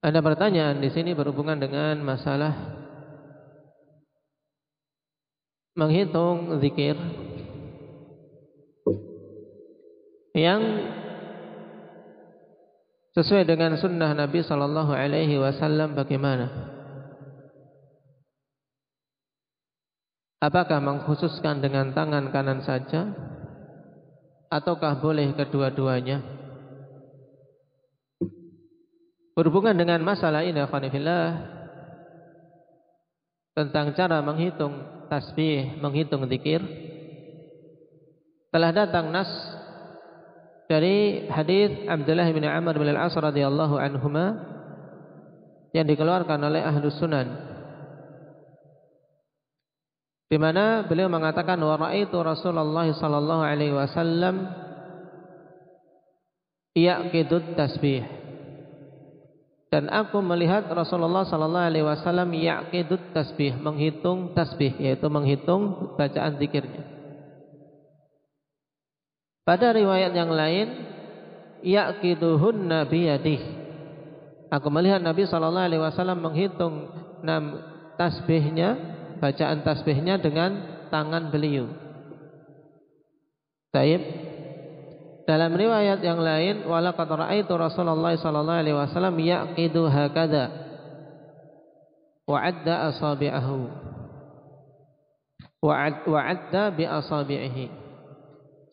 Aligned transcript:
Ada 0.00 0.24
pertanyaan 0.24 0.80
di 0.80 0.88
sini 0.88 1.12
berhubungan 1.12 1.60
dengan 1.60 2.00
masalah 2.00 2.56
menghitung 5.76 6.56
zikir 6.56 6.96
yang 10.32 10.60
sesuai 13.12 13.44
dengan 13.44 13.76
sunnah 13.76 14.16
Nabi 14.16 14.40
Sallallahu 14.40 14.88
Alaihi 14.88 15.36
Wasallam 15.36 15.92
bagaimana? 15.92 16.48
Apakah 20.40 20.80
mengkhususkan 20.80 21.60
dengan 21.60 21.92
tangan 21.92 22.32
kanan 22.32 22.64
saja 22.64 23.12
ataukah 24.48 24.96
boleh 24.96 25.36
kedua-duanya? 25.36 26.39
Berhubungan 29.34 29.78
dengan 29.78 30.02
masalah 30.02 30.42
ini 30.42 30.58
akhwanillah 30.58 31.58
tentang 33.54 33.94
cara 33.94 34.18
menghitung 34.22 35.06
tasbih, 35.06 35.78
menghitung 35.78 36.26
zikir 36.26 36.62
telah 38.50 38.70
datang 38.74 39.14
nas 39.14 39.30
dari 40.66 41.26
hadis 41.30 41.86
Abdullah 41.86 42.30
bin 42.30 42.46
Amr 42.46 42.74
bin 42.78 42.90
Al-As 42.90 43.14
radhiyallahu 43.14 43.74
anhuma 43.78 44.26
yang 45.70 45.86
dikeluarkan 45.86 46.38
oleh 46.46 46.62
Ahlus 46.62 46.98
Sunan. 46.98 47.26
Di 50.30 50.38
mana 50.38 50.86
beliau 50.86 51.10
mengatakan 51.10 51.58
wa 51.58 51.74
raaitu 51.74 52.14
Rasulullah 52.22 52.86
sallallahu 52.86 53.42
alaihi 53.42 53.74
wasallam 53.74 54.46
yaqidut 56.74 57.58
tasbih 57.58 58.19
dan 59.70 59.86
aku 59.86 60.18
melihat 60.18 60.66
Rasulullah 60.66 61.22
sallallahu 61.22 61.68
alaihi 61.70 61.86
wasallam 61.86 62.30
yaqidut 62.34 63.14
tasbih 63.14 63.54
menghitung 63.56 64.34
tasbih 64.34 64.74
yaitu 64.82 65.06
menghitung 65.06 65.94
bacaan 65.94 66.36
zikirnya 66.36 66.84
pada 69.46 69.70
riwayat 69.70 70.12
yang 70.12 70.30
lain 70.34 70.68
yaqiduhunna 71.62 72.90
biyadih 72.90 73.40
aku 74.50 74.68
melihat 74.74 74.98
Nabi 74.98 75.24
sallallahu 75.24 75.68
alaihi 75.70 75.82
wasallam 75.82 76.18
menghitung 76.18 76.90
enam 77.22 77.62
tasbihnya 77.94 78.98
bacaan 79.20 79.60
tasbihnya 79.60 80.16
dengan 80.16 80.80
tangan 80.88 81.28
beliau. 81.28 81.68
Taib. 83.70 84.19
Dalam 85.30 85.54
riwayat 85.54 86.02
yang 86.02 86.18
lain, 86.18 86.66
walaqad 86.66 87.06
ra'aitu 87.06 87.54
Rasulullah 87.54 88.18
sallallahu 88.18 88.60
alaihi 88.66 88.74
wasallam 88.74 89.14
yaqidu 89.14 89.86
hakadha 89.86 90.50
wa 92.26 92.34
'adda 92.34 92.90
asabi'ahu. 92.90 93.58
Wa 95.62 95.86
'adda 96.18 96.74
bi 96.74 96.82
asabi'ihi. 96.82 97.66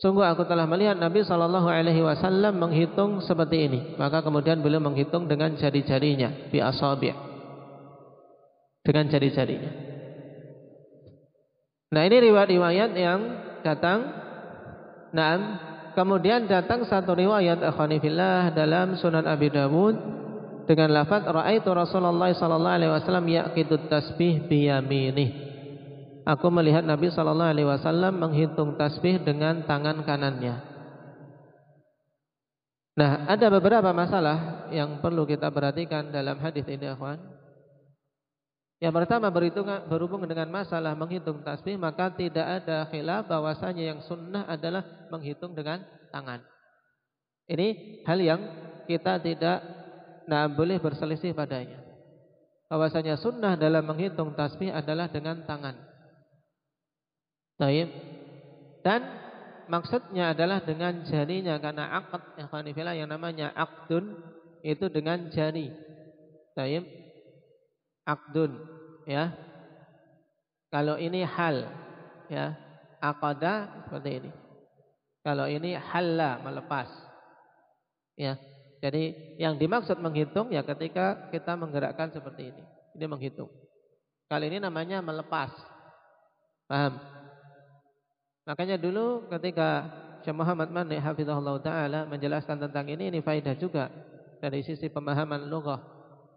Sungguh 0.01 0.25
aku 0.25 0.49
telah 0.49 0.65
melihat 0.65 0.97
Nabi 0.97 1.21
sallallahu 1.21 1.69
alaihi 1.69 2.01
wasallam 2.01 2.57
menghitung 2.57 3.21
seperti 3.21 3.69
ini. 3.69 3.79
Maka 4.01 4.25
kemudian 4.25 4.57
beliau 4.57 4.81
menghitung 4.81 5.29
dengan 5.29 5.53
jari-jarinya, 5.61 6.49
bi 6.49 6.57
asabi'. 6.57 7.13
Dengan 8.81 9.05
jari-jarinya. 9.13 9.71
Nah 11.93 12.01
ini 12.01 12.17
riwayat-riwayat 12.17 12.91
yang 12.97 13.19
datang. 13.61 14.25
Nah, 15.13 15.33
kemudian 15.97 16.45
datang 16.45 16.85
satu 16.85 17.17
riwayat 17.17 17.65
akhwanifillah 17.65 18.53
dalam 18.53 18.93
Sunan 19.01 19.25
Abi 19.25 19.49
Dawud 19.49 19.97
dengan 20.69 20.93
lafaz 20.93 21.25
raaitu 21.25 21.73
Rasulullah 21.73 22.29
sallallahu 22.29 22.75
alaihi 22.77 22.93
wasallam 22.93 23.25
yaqitu 23.25 23.89
tasbih 23.89 24.45
biyaminih. 24.45 25.49
Aku 26.27 26.53
melihat 26.53 26.85
Nabi 26.85 27.09
sallallahu 27.09 27.51
alaihi 27.55 27.65
wasallam 27.65 28.19
menghitung 28.21 28.77
tasbih 28.77 29.25
dengan 29.25 29.65
tangan 29.65 30.05
kanannya. 30.05 30.59
Nah, 32.97 33.29
ada 33.29 33.47
beberapa 33.53 33.93
masalah 33.93 34.69
yang 34.73 34.99
perlu 35.01 35.25
kita 35.25 35.53
perhatikan 35.53 36.09
dalam 36.09 36.37
hadis 36.41 36.65
ini, 36.65 36.89
akhwan. 36.89 37.36
Yang 38.77 38.93
pertama 38.93 39.33
berhubung 39.89 40.21
dengan 40.29 40.53
masalah 40.53 40.93
menghitung 40.93 41.41
tasbih 41.41 41.81
maka 41.81 42.13
tidak 42.13 42.61
ada 42.61 42.85
khilaf 42.93 43.25
bahwasanya 43.25 43.83
yang 43.89 43.99
sunnah 44.05 44.45
adalah 44.45 44.85
menghitung 45.09 45.57
dengan 45.57 45.81
tangan. 46.13 46.45
Ini 47.49 47.67
hal 48.05 48.19
yang 48.21 48.41
kita 48.85 49.17
tidak 49.17 49.65
nah, 50.29 50.45
boleh 50.45 50.77
berselisih 50.77 51.33
padanya. 51.33 51.81
Bahwasanya 52.69 53.17
sunnah 53.17 53.57
dalam 53.57 53.81
menghitung 53.81 54.37
tasbih 54.37 54.69
adalah 54.69 55.09
dengan 55.09 55.41
tangan. 55.49 55.73
Baik. 57.57 57.89
Dan 58.85 59.01
maksudnya 59.65 60.37
adalah 60.37 60.61
dengan 60.61 61.01
jarinya 61.01 61.57
karena 61.57 61.97
akad 61.97 62.37
yang 62.93 63.09
namanya 63.09 63.57
akdun 63.57 64.21
itu 64.61 64.85
dengan 64.93 65.33
jari. 65.33 65.73
Baik 66.53 66.96
akdun 68.07 68.55
ya. 69.03 69.35
Kalau 70.71 70.95
ini 70.95 71.27
hal 71.27 71.67
ya. 72.31 72.55
Akada 72.97 73.85
seperti 73.85 74.23
ini. 74.23 74.31
Kalau 75.21 75.45
ini 75.45 75.75
halla 75.77 76.41
melepas 76.41 76.89
ya. 78.17 78.39
Jadi 78.81 79.35
yang 79.37 79.59
dimaksud 79.59 79.99
menghitung 79.99 80.49
ya 80.49 80.65
ketika 80.65 81.29
kita 81.29 81.53
menggerakkan 81.59 82.09
seperti 82.09 82.55
ini. 82.55 82.63
Ini 82.97 83.05
menghitung. 83.05 83.51
Kali 84.25 84.49
ini 84.49 84.57
namanya 84.57 85.03
melepas 85.03 85.53
paham? 86.65 86.97
Makanya 88.47 88.79
dulu 88.79 89.27
ketika 89.29 89.85
Syekh 90.23 90.35
Muhammad 90.35 90.71
Mani 90.71 90.97
hafizahullah 90.97 91.59
taala 91.61 91.99
menjelaskan 92.07 92.63
tentang 92.67 92.87
ini 92.87 93.11
ini 93.11 93.19
faedah 93.21 93.55
juga 93.59 93.91
dari 94.39 94.63
sisi 94.63 94.87
pemahaman 94.87 95.47
lughah 95.47 95.79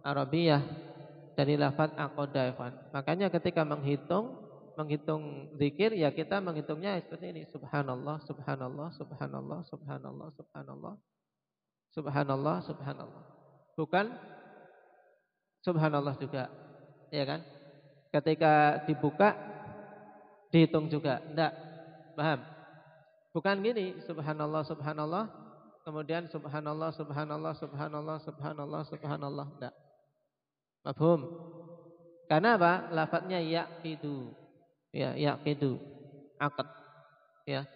Arabiyah 0.03 0.89
dari 1.34 1.54
lafaz 1.54 1.91
aqoda 1.94 2.52
Makanya 2.94 3.30
ketika 3.30 3.62
menghitung 3.62 4.50
menghitung 4.80 5.52
zikir 5.60 5.92
ya 5.92 6.08
kita 6.08 6.41
menghitungnya 6.41 6.96
seperti 7.04 7.36
ini. 7.36 7.42
Subhanallah 7.52 8.22
subhanallah 8.24 8.88
subhanallah 8.96 9.60
subhanallah 9.68 10.28
subhanallah 10.32 10.94
subhanallah 11.92 12.56
subhanallah. 12.64 13.24
Bukan 13.76 14.06
subhanallah 15.60 16.14
juga 16.16 16.48
ya 17.12 17.24
kan? 17.28 17.41
Ketika 18.10 18.84
dibuka 18.88 19.36
dihitung 20.48 20.88
juga. 20.88 21.20
Enggak 21.28 21.52
paham? 22.16 22.41
Bukan 23.36 23.56
gini 23.62 24.00
subhanallah 24.02 24.64
subhanallah 24.64 25.24
kemudian 25.84 26.26
subhanallah 26.32 26.91
subhanallah 26.97 27.52
subhanallah 27.52 28.16
subhanallah 28.18 28.82
subhanallah. 28.88 29.47
Enggak 29.60 29.74
Mafhum? 30.84 31.28
Karena 32.30 32.56
apa? 32.56 32.72
Lafadznya 32.94 33.42
yaqidu. 33.42 34.32
Ya, 34.94 35.12
yaqidu. 35.18 35.77
Akad. 36.41 36.68
Ya. 37.44 37.66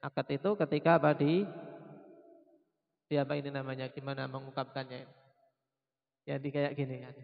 Akad 0.00 0.26
itu 0.32 0.50
ketika 0.56 0.96
apa 0.98 1.14
di 1.14 1.44
di 3.08 3.14
apa 3.16 3.36
ini 3.36 3.52
namanya? 3.52 3.88
Gimana 3.92 4.26
mengungkapkannya? 4.26 5.06
Ya 6.28 6.36
di 6.36 6.48
kayak 6.48 6.76
gini 6.76 7.04
kan. 7.04 7.14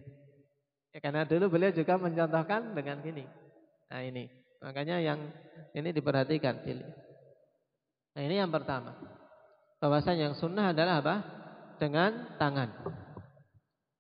Ya 0.95 0.99
karena 1.03 1.27
dulu 1.27 1.51
beliau 1.51 1.75
juga 1.75 1.99
mencontohkan 1.99 2.73
dengan 2.73 3.03
gini. 3.03 3.27
Nah 3.91 4.01
ini. 4.01 4.31
Makanya 4.65 4.97
yang 5.03 5.21
ini 5.77 5.93
diperhatikan. 5.93 6.65
Nah 8.15 8.23
ini 8.23 8.41
yang 8.41 8.49
pertama. 8.49 8.97
Bahwasanya 9.83 10.33
yang 10.33 10.37
sunnah 10.39 10.73
adalah 10.73 11.05
apa? 11.05 11.17
Dengan 11.77 12.39
tangan. 12.41 12.71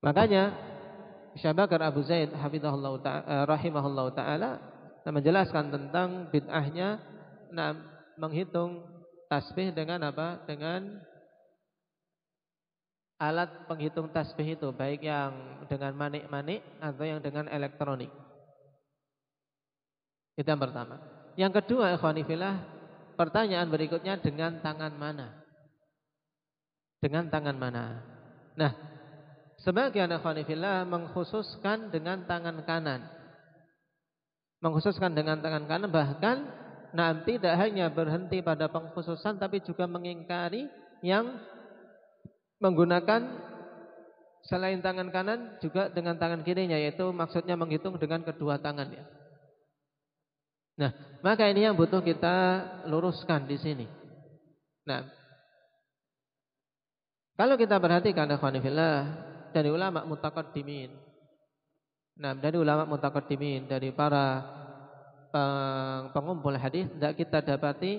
Makanya 0.00 0.73
Syekh 1.34 1.54
Bakar 1.54 1.82
Abu 1.82 2.06
Zaid 2.06 2.30
eh, 2.30 3.44
rahimahullah 3.44 4.06
taala 4.14 4.50
menjelaskan 5.04 5.68
tentang 5.68 6.30
bid'ahnya 6.32 7.02
nah, 7.52 7.74
menghitung 8.16 8.86
tasbih 9.28 9.74
dengan 9.74 10.00
apa? 10.08 10.40
Dengan 10.46 11.02
alat 13.18 13.66
penghitung 13.66 14.10
tasbih 14.14 14.56
itu 14.56 14.68
baik 14.70 15.04
yang 15.04 15.64
dengan 15.66 15.92
manik-manik 15.98 16.62
atau 16.78 17.04
yang 17.04 17.20
dengan 17.20 17.50
elektronik. 17.50 18.10
Itu 20.34 20.46
yang 20.46 20.62
pertama. 20.62 20.98
Yang 21.34 21.62
kedua, 21.62 21.94
ikhwanifillah, 21.98 22.54
pertanyaan 23.18 23.70
berikutnya 23.70 24.18
dengan 24.18 24.62
tangan 24.62 24.94
mana? 24.94 25.34
Dengan 26.98 27.30
tangan 27.30 27.56
mana? 27.58 28.02
Nah, 28.54 28.93
sebagian 29.64 30.12
ikhwanifillah 30.12 30.84
mengkhususkan 30.86 31.88
dengan 31.88 32.28
tangan 32.28 32.60
kanan. 32.68 33.08
Mengkhususkan 34.60 35.16
dengan 35.16 35.40
tangan 35.40 35.64
kanan 35.64 35.90
bahkan 35.90 36.48
nah 36.94 37.10
tidak 37.26 37.58
hanya 37.58 37.90
berhenti 37.90 38.38
pada 38.38 38.70
pengkhususan 38.70 39.42
tapi 39.42 39.58
juga 39.66 39.90
mengingkari 39.90 40.70
yang 41.02 41.42
menggunakan 42.62 43.50
selain 44.46 44.78
tangan 44.84 45.10
kanan 45.10 45.58
juga 45.58 45.90
dengan 45.90 46.20
tangan 46.20 46.44
kirinya 46.44 46.78
yaitu 46.78 47.08
maksudnya 47.10 47.56
menghitung 47.58 47.96
dengan 47.96 48.22
kedua 48.22 48.60
tangannya. 48.60 49.02
Nah, 50.74 50.90
maka 51.22 51.48
ini 51.48 51.64
yang 51.64 51.78
butuh 51.78 52.02
kita 52.02 52.66
luruskan 52.90 53.46
di 53.46 53.56
sini. 53.58 53.86
Nah, 54.84 55.06
kalau 57.34 57.58
kita 57.58 57.82
perhatikan 57.82 58.30
ikhwanillah 58.30 59.33
dari 59.54 59.70
ulama 59.70 60.02
mutaqaddimin. 60.02 60.90
Nah, 62.18 62.34
dari 62.34 62.58
ulama 62.58 62.82
mutaqaddimin 62.90 63.70
dari 63.70 63.94
para 63.94 64.42
pengumpul 66.14 66.54
hadis 66.54 66.86
tidak 66.94 67.14
kita 67.18 67.38
dapati 67.42 67.98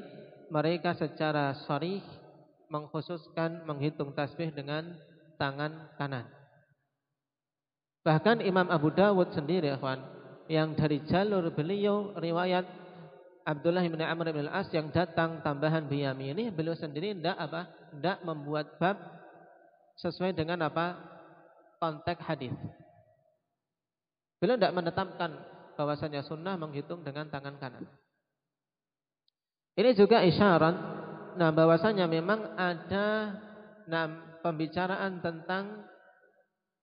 mereka 0.52 0.96
secara 0.96 1.56
sharih 1.68 2.00
mengkhususkan 2.72 3.63
menghitung 3.68 4.12
tasbih 4.16 4.52
dengan 4.52 4.96
tangan 5.40 5.96
kanan. 6.00 6.28
Bahkan 8.06 8.46
Imam 8.46 8.69
Abu 8.69 8.94
Dawud 8.94 9.34
sendiri, 9.34 9.74
ikhwan, 9.74 10.00
yang 10.46 10.78
dari 10.78 11.01
jalur 11.10 11.50
beliau 11.51 12.13
riwayat 12.16 12.63
Abdullah 13.46 13.86
bin 13.86 14.01
Amr 14.01 14.34
bin 14.34 14.46
Al-As 14.50 14.69
yang 14.74 14.90
datang 14.90 15.42
tambahan 15.46 15.86
biyami 15.86 16.34
ini 16.34 16.44
beliau 16.50 16.74
sendiri 16.74 17.13
tidak 17.13 17.38
apa? 17.38 17.62
Tidak 17.94 18.18
membuat 18.25 18.78
bab 18.81 18.98
sesuai 20.01 20.34
dengan 20.34 20.66
apa? 20.66 21.15
Konteks 21.80 22.22
hadis. 22.25 22.56
Beliau 24.39 24.60
tidak 24.60 24.75
menetapkan 24.75 25.31
bahwasanya 25.75 26.24
sunnah 26.24 26.56
menghitung 26.56 27.04
dengan 27.04 27.27
tangan 27.31 27.56
kanan. 27.60 27.86
Ini 29.75 29.92
juga 29.95 30.24
isyarat 30.24 31.04
nah 31.36 31.51
bahwasanya 31.51 32.07
memang 32.07 32.56
ada 32.56 33.36
nah, 33.92 34.07
pembicaraan 34.39 35.19
tentang 35.19 35.83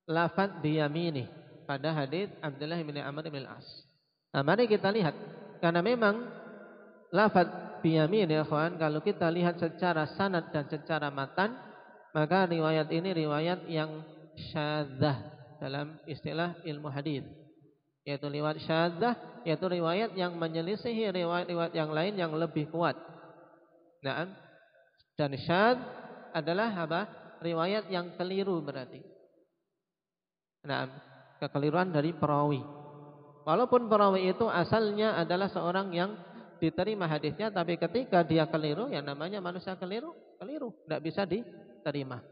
lafaz 0.04 0.60
biyamini 0.60 1.24
pada 1.64 1.96
hadis 1.96 2.28
Abdullah 2.44 2.76
bin 2.84 3.00
Amr 3.00 3.32
bin 3.32 3.48
As. 3.48 3.64
Nah, 4.32 4.44
mari 4.44 4.68
kita 4.68 4.92
lihat 4.92 5.16
karena 5.64 5.80
memang 5.80 6.28
lafaz 7.08 7.48
biyamini 7.80 8.32
ya 8.32 8.44
kawan 8.44 8.76
kalau 8.76 9.00
kita 9.00 9.28
lihat 9.32 9.56
secara 9.56 10.04
sanad 10.16 10.52
dan 10.52 10.68
secara 10.68 11.08
matan 11.08 11.56
maka 12.12 12.44
riwayat 12.44 12.88
ini 12.92 13.10
riwayat 13.24 13.66
yang 13.72 14.04
syadzah 14.52 15.18
dalam 15.60 16.00
istilah 16.08 16.58
ilmu 16.66 16.88
hadis 16.90 17.22
yaitu 18.02 18.26
riwayat 18.26 18.58
syadzah 18.66 19.14
yaitu 19.46 19.66
riwayat 19.70 20.14
yang 20.18 20.34
menyelisihi 20.34 21.10
riwayat-riwayat 21.14 21.72
yang 21.74 21.90
lain 21.90 22.14
yang 22.18 22.32
lebih 22.34 22.66
kuat. 22.70 22.98
Nah, 24.02 24.26
dan 25.14 25.32
syad 25.38 25.78
adalah 26.34 26.74
apa? 26.74 27.00
Riwayat 27.42 27.90
yang 27.90 28.18
keliru 28.18 28.58
berarti. 28.62 29.02
Nah, 30.66 30.90
kekeliruan 31.42 31.90
dari 31.90 32.14
perawi. 32.14 32.62
Walaupun 33.42 33.90
perawi 33.90 34.30
itu 34.30 34.46
asalnya 34.46 35.18
adalah 35.18 35.50
seorang 35.50 35.90
yang 35.90 36.14
diterima 36.62 37.10
hadisnya, 37.10 37.50
tapi 37.50 37.74
ketika 37.74 38.22
dia 38.22 38.46
keliru, 38.46 38.86
ya 38.86 39.02
namanya 39.02 39.42
manusia 39.42 39.74
keliru, 39.74 40.14
keliru, 40.38 40.70
tidak 40.86 41.00
bisa 41.02 41.22
diterima. 41.26 42.22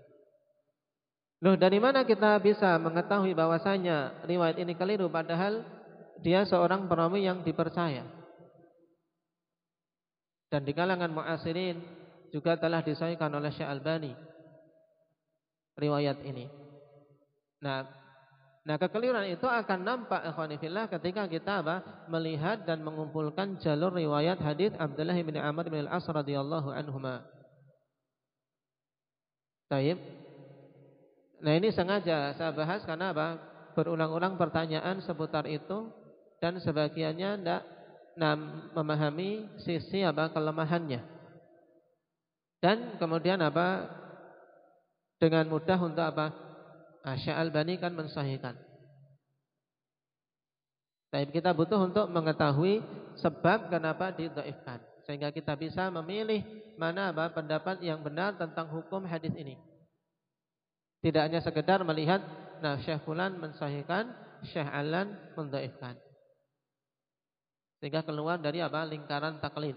Loh, 1.41 1.57
dari 1.57 1.81
mana 1.81 2.05
kita 2.05 2.37
bisa 2.45 2.77
mengetahui 2.77 3.33
bahwasanya 3.33 4.29
riwayat 4.29 4.61
ini 4.61 4.77
keliru 4.77 5.09
padahal 5.09 5.65
dia 6.21 6.45
seorang 6.45 6.85
perawi 6.85 7.25
yang 7.25 7.41
dipercaya? 7.41 8.05
Dan 10.53 10.69
di 10.69 10.77
kalangan 10.77 11.09
muasirin 11.09 11.81
juga 12.29 12.61
telah 12.61 12.85
disahihkan 12.85 13.33
oleh 13.33 13.49
Syekh 13.57 13.73
Albani 13.73 14.13
riwayat 15.81 16.21
ini. 16.29 16.45
Nah, 17.65 17.89
nah 18.69 18.77
kekeliruan 18.77 19.33
itu 19.33 19.49
akan 19.49 19.81
nampak 19.81 20.21
ikhwanifillah 20.29 20.93
ketika 20.93 21.25
kita 21.25 21.65
apa? 21.65 22.05
melihat 22.13 22.69
dan 22.69 22.85
mengumpulkan 22.85 23.57
jalur 23.65 23.97
riwayat 23.97 24.37
hadis 24.45 24.77
Abdullah 24.77 25.17
bin 25.17 25.41
Amr 25.41 25.73
bin 25.73 25.89
Al-As 25.89 26.05
radhiyallahu 26.05 26.69
anhuma. 26.69 27.25
Taib. 29.73 30.20
Nah, 31.41 31.53
ini 31.57 31.73
sengaja 31.73 32.37
saya 32.37 32.53
bahas 32.53 32.85
karena 32.85 33.17
apa? 33.17 33.41
Berulang-ulang 33.73 34.37
pertanyaan 34.37 35.01
seputar 35.01 35.49
itu 35.49 35.89
dan 36.41 36.61
sebagiannya 36.61 37.31
tidak 37.41 37.63
nah, 38.17 38.37
memahami 38.77 39.49
sisi 39.65 40.05
apa 40.05 40.29
kelemahannya. 40.33 41.01
Dan 42.61 43.01
kemudian 43.01 43.41
apa? 43.41 43.89
Dengan 45.17 45.49
mudah 45.49 45.81
untuk 45.81 46.05
apa? 46.05 46.33
Asya 47.01 47.41
al-Bani 47.41 47.81
kan 47.81 47.97
mensahihkan. 47.97 48.57
Tapi 51.11 51.33
kita 51.33 51.57
butuh 51.57 51.81
untuk 51.81 52.07
mengetahui 52.13 52.85
sebab 53.17 53.73
kenapa 53.73 54.13
didoifkan. 54.13 54.79
Sehingga 55.09 55.33
kita 55.33 55.57
bisa 55.57 55.89
memilih 55.89 56.45
mana 56.77 57.11
apa 57.11 57.33
pendapat 57.33 57.81
yang 57.81 58.05
benar 58.05 58.37
tentang 58.37 58.69
hukum 58.69 59.03
hadis 59.09 59.33
ini. 59.35 59.70
Tidak 61.01 61.23
hanya 61.25 61.41
sekedar 61.41 61.81
melihat, 61.81 62.21
nah 62.61 62.77
Syekh 62.85 63.01
Fulan 63.09 63.41
mensahihkan, 63.41 64.13
Syekh 64.45 64.69
Alan 64.69 65.17
mendoifkan. 65.33 65.97
Sehingga 67.81 68.05
keluar 68.05 68.37
dari 68.37 68.61
apa 68.61 68.85
lingkaran 68.85 69.41
taklid. 69.41 69.77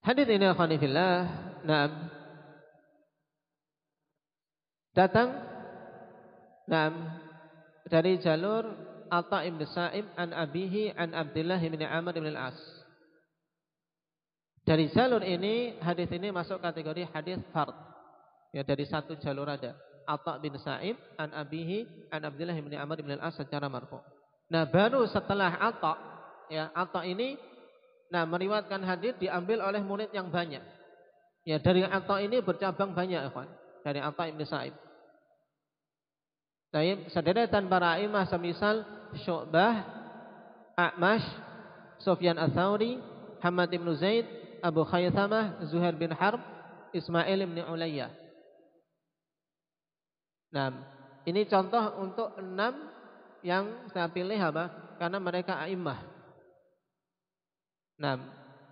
Hadis 0.00 0.32
ini 0.32 0.48
akhwanifillah 0.48 1.12
Naam 1.68 2.08
Datang 4.96 5.28
Naam 6.64 7.20
Dari 7.84 8.16
jalur 8.16 8.64
Atta 9.12 9.44
ibn 9.44 9.60
Sa'ib 9.68 10.08
An 10.16 10.32
abihi 10.32 10.96
an 10.96 11.12
Abdullah 11.12 11.60
ibn 11.60 11.84
Amr 11.84 12.16
ibn 12.16 12.32
al-As 12.32 12.79
Dari 14.64 14.92
jalur 14.92 15.24
ini 15.24 15.80
Hadis 15.80 16.10
ini 16.12 16.28
masuk 16.30 16.60
kategori 16.60 17.08
hadis 17.10 17.40
fard 17.50 17.74
Ya 18.50 18.66
dari 18.66 18.84
satu 18.84 19.16
jalur 19.18 19.48
ada 19.48 19.76
Atta 20.04 20.38
bin 20.42 20.56
Sa'ib 20.58 20.98
An 21.16 21.32
abihi 21.32 22.10
an 22.10 22.26
Abdullah 22.26 22.56
ibn 22.56 22.72
Amr 22.74 23.00
ibn 23.00 23.14
al-As 23.18 23.38
Secara 23.38 23.70
marfu 23.70 23.98
Nah 24.50 24.66
baru 24.68 25.06
setelah 25.08 25.56
Atta 25.58 25.94
Ya 26.50 26.68
Atta 26.74 27.06
ini 27.06 27.50
Nah, 28.10 28.26
meriwayatkan 28.26 28.82
hadis 28.82 29.14
diambil 29.22 29.62
oleh 29.62 29.80
murid 29.86 30.10
yang 30.10 30.28
banyak. 30.34 30.60
Ya, 31.46 31.62
dari 31.62 31.86
Atta 31.86 32.18
ini 32.18 32.42
bercabang 32.42 32.92
banyak, 32.92 33.30
ikhwan. 33.30 33.46
Dari 33.86 34.02
Atta 34.02 34.26
Ibn 34.26 34.42
Sa'ib. 34.44 34.74
Taib, 36.70 36.98
sederetan 37.10 37.66
para 37.66 37.98
imam 37.98 38.22
semisal 38.26 38.82
Syu'bah, 39.26 39.74
A'mash, 40.78 41.26
Sufyan 42.02 42.38
Ats-Tsauri, 42.38 42.98
Hamad 43.42 43.70
bin 43.74 43.82
Zaid, 43.98 44.26
Abu 44.60 44.84
Khaythamah, 44.84 45.64
Zuhair 45.68 45.96
bin 45.96 46.12
Harb, 46.12 46.40
Ismail 46.92 47.40
bin 47.48 47.64
Ulayya. 47.64 48.12
Nah, 50.50 50.74
ini 51.24 51.46
contoh 51.46 51.80
untuk 52.02 52.34
enam 52.36 52.90
yang 53.40 53.88
saya 53.94 54.10
pilih 54.10 54.36
apa? 54.36 54.96
Karena 54.98 55.18
mereka 55.22 55.56
a'immah. 55.62 56.00
Nah, 58.00 58.14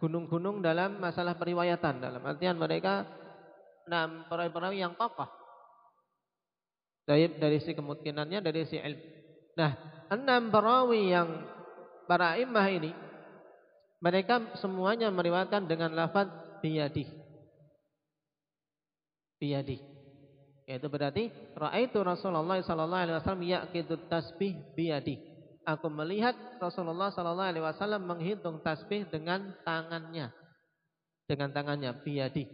gunung-gunung 0.01 0.65
dalam 0.65 0.99
masalah 0.99 1.37
periwayatan 1.37 2.01
dalam 2.01 2.23
artian 2.25 2.57
mereka 2.57 3.05
enam 3.89 4.29
perawi-perawi 4.29 4.81
yang 4.85 4.95
kokoh. 4.97 5.29
Dari 7.09 7.41
dari 7.41 7.59
si 7.65 7.73
kemungkinannya 7.73 8.45
dari 8.45 8.69
si 8.69 8.77
ilmu. 8.77 9.05
Nah, 9.57 9.71
enam 10.13 10.53
perawi 10.53 11.13
yang 11.13 11.29
para 12.05 12.37
imah 12.37 12.69
ini 12.69 12.91
mereka 13.99 14.55
semuanya 14.63 15.11
meriwayatkan 15.11 15.67
dengan 15.67 15.95
lafaz 15.95 16.31
biyadi. 16.63 17.07
Biyadi. 19.39 19.79
Yaitu 20.69 20.87
berarti 20.93 21.33
raaitu 21.57 21.99
Rasulullah 22.05 22.61
sallallahu 22.61 23.03
alaihi 23.09 23.17
wasallam 23.17 23.45
yaqidu 23.47 23.95
tasbih 24.11 24.55
biyadi 24.77 25.29
aku 25.69 25.93
melihat 25.93 26.33
Rasulullah 26.57 27.13
sallallahu 27.13 27.51
alaihi 27.53 27.67
wasallam 27.69 28.09
menghitung 28.09 28.65
tasbih 28.65 29.05
dengan 29.13 29.53
tangannya. 29.69 30.33
Dengan 31.29 31.53
tangannya, 31.53 31.93
biadi. 32.01 32.49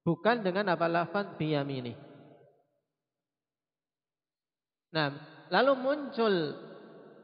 Bukan 0.00 0.40
dengan 0.40 0.72
apa 0.72 0.88
lafaz 0.88 1.36
biyamini. 1.36 1.92
Nah, 4.88 5.12
lalu 5.52 5.72
muncul 5.76 6.34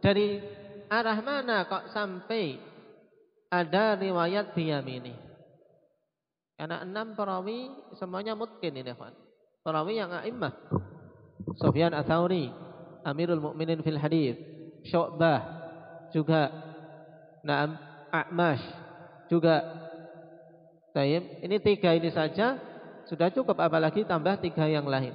dari 0.04 0.36
arah 0.92 1.18
mana 1.24 1.64
kok 1.64 1.96
sampai 1.96 2.60
ada 3.60 3.94
riwayat 3.94 4.50
biyamini? 4.56 5.14
Karena 6.58 6.82
enam 6.82 7.14
perawi 7.14 7.70
semuanya 7.98 8.34
mungkin 8.34 8.72
ini, 8.74 8.90
kawan. 8.94 9.14
Perawi 9.62 9.98
yang 9.98 10.10
a'immah. 10.10 10.54
Sufyan 11.58 11.94
Atsauri, 11.94 12.50
Amirul 13.06 13.42
Mukminin 13.42 13.82
fil 13.82 13.98
hadis, 13.98 14.38
Syu'bah 14.86 15.40
juga 16.14 16.50
Naam 17.44 17.76
A'mash 18.08 18.64
juga 19.26 19.60
Tayyib. 20.94 21.42
Ini 21.42 21.56
tiga 21.58 21.90
ini 21.92 22.08
saja 22.14 22.56
sudah 23.10 23.28
cukup 23.34 23.58
apalagi 23.58 24.06
tambah 24.06 24.38
tiga 24.38 24.64
yang 24.70 24.86
lain. 24.86 25.12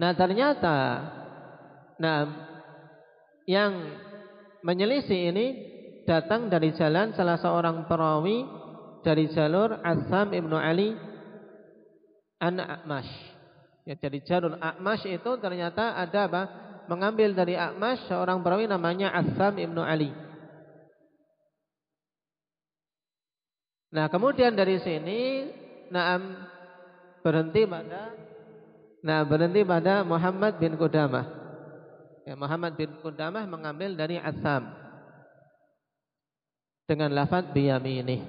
Nah 0.00 0.16
ternyata 0.16 0.76
Nah 1.96 2.28
yang 3.48 3.72
menyelisih 4.62 5.34
ini 5.34 5.46
datang 6.06 6.46
dari 6.46 6.72
jalan 6.72 7.12
salah 7.12 7.36
seorang 7.36 7.84
perawi 7.90 8.46
dari 9.02 9.28
jalur 9.34 9.82
Asam 9.82 10.32
ibnu 10.32 10.54
Ali 10.54 10.94
an 12.38 12.62
A'mash. 12.62 13.10
Ya, 13.86 13.98
jadi 13.98 14.22
jalur 14.22 14.56
A'mash 14.58 15.04
itu 15.06 15.30
ternyata 15.42 15.98
ada 15.98 16.30
apa? 16.30 16.42
Mengambil 16.86 17.34
dari 17.34 17.58
A'mash 17.58 18.06
seorang 18.06 18.40
perawi 18.40 18.70
namanya 18.70 19.10
Asam 19.12 19.58
ibnu 19.58 19.82
Ali. 19.82 20.14
Nah 23.86 24.10
kemudian 24.10 24.52
dari 24.52 24.82
sini 24.82 25.48
Naam 25.86 26.34
berhenti 27.22 27.62
pada 27.62 28.10
Nah 29.06 29.22
berhenti 29.22 29.62
pada 29.62 30.02
Muhammad 30.02 30.58
bin 30.58 30.74
Qudamah 30.74 31.45
ya, 32.26 32.34
Muhammad 32.34 32.74
bin 32.74 32.90
Qudamah 33.00 33.46
mengambil 33.46 33.94
dari 33.94 34.18
Asam. 34.18 34.66
Dengan 36.86 37.10
lafad 37.10 37.50
biyamini 37.50 38.22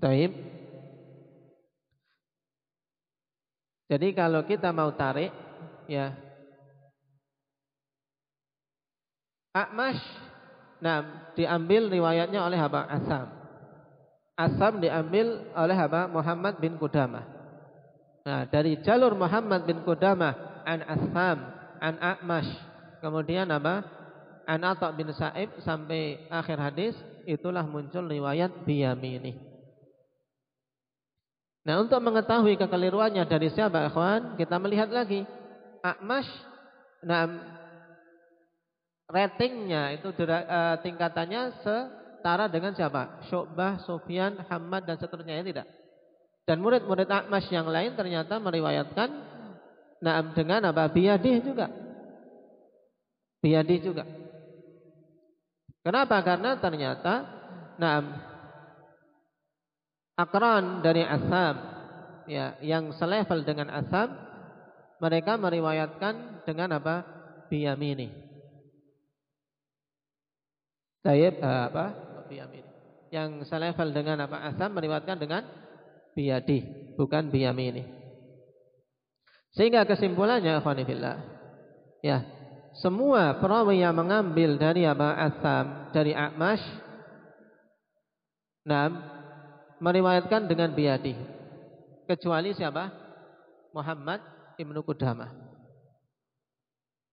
Taib. 0.00 0.32
Jadi 3.92 4.08
kalau 4.16 4.40
kita 4.48 4.72
mau 4.72 4.88
tarik 4.96 5.32
Ya. 5.86 6.18
Akmash. 9.54 10.02
Nah 10.82 11.30
diambil 11.38 11.88
riwayatnya 11.88 12.42
oleh 12.42 12.58
apa? 12.58 12.90
Asam. 12.90 13.26
Asam 14.36 14.82
diambil 14.82 15.46
oleh 15.56 15.78
apa? 15.78 16.10
Muhammad 16.10 16.60
bin 16.60 16.76
Qudamah. 16.76 17.24
Nah, 18.26 18.42
dari 18.50 18.76
jalur 18.82 19.14
Muhammad 19.14 19.64
bin 19.64 19.86
Qudamah 19.86 20.55
an 20.66 20.82
Asham 20.82 21.38
an 21.78 21.94
A'mash, 22.02 22.50
kemudian 22.98 23.46
apa? 23.54 23.86
An 24.46 24.66
Atha 24.66 24.90
bin 24.94 25.10
Sa'ib 25.14 25.62
sampai 25.62 26.26
akhir 26.30 26.58
hadis 26.58 26.94
itulah 27.26 27.62
muncul 27.62 28.06
riwayat 28.06 28.66
biyamini. 28.66 29.38
Nah, 31.66 31.82
untuk 31.82 31.98
mengetahui 31.98 32.54
kekeliruannya 32.58 33.26
dari 33.26 33.50
siapa 33.50 33.90
ikhwan, 33.90 34.38
kita 34.38 34.58
melihat 34.58 34.90
lagi 34.90 35.26
A'mash 35.82 36.30
nah 37.06 37.28
ratingnya 39.06 39.94
itu 39.94 40.10
uh, 40.10 40.76
tingkatannya 40.82 41.62
setara 41.62 42.50
dengan 42.50 42.74
siapa? 42.74 43.22
Syu'bah, 43.30 43.86
Sufyan, 43.86 44.42
Hamad 44.50 44.86
dan 44.86 44.98
seterusnya 44.98 45.42
ya 45.42 45.44
tidak? 45.46 45.66
Dan 46.46 46.62
murid-murid 46.62 47.10
Akmas 47.10 47.50
yang 47.50 47.66
lain 47.66 47.98
ternyata 47.98 48.38
meriwayatkan 48.38 49.25
Naam 50.04 50.36
dengan 50.36 50.68
apa? 50.68 50.88
Biyadih 50.92 51.40
juga. 51.40 51.72
Biyadih 53.40 53.78
juga. 53.80 54.04
Kenapa? 55.86 56.18
Karena 56.26 56.58
ternyata 56.58 57.14
Naam 57.76 58.16
Akran 60.16 60.80
dari 60.80 61.04
Asam 61.04 61.54
ya, 62.24 62.56
yang 62.64 62.90
selevel 62.96 63.44
dengan 63.44 63.68
Asam 63.68 64.16
mereka 64.96 65.36
meriwayatkan 65.36 66.44
dengan 66.48 66.80
apa? 66.80 67.04
Biyamini. 67.52 68.10
Tayyib 71.04 71.38
apa? 71.38 71.84
Biyamini. 72.26 72.66
Yang 73.12 73.46
selevel 73.46 73.92
dengan 73.92 74.24
apa? 74.24 74.42
Asam 74.50 74.72
meriwayatkan 74.72 75.20
dengan 75.20 75.44
biyadi 76.16 76.64
bukan 76.96 77.28
biyamini. 77.28 77.95
Sehingga 79.56 79.88
kesimpulannya 79.88 80.60
akhwanifillah 80.60 81.16
ya, 82.04 82.22
semua 82.76 83.40
perawi 83.40 83.80
yang 83.80 83.96
mengambil 83.96 84.60
dari 84.60 84.84
apa 84.84 85.16
Asam 85.16 85.90
dari 85.96 86.12
Akmash 86.12 86.60
nah, 88.68 88.92
meriwayatkan 89.80 90.44
dengan 90.44 90.76
biyadi 90.76 91.16
kecuali 92.04 92.52
siapa? 92.52 92.92
Muhammad 93.72 94.20
Ibnu 94.56 94.80
Qudamah. 94.84 95.32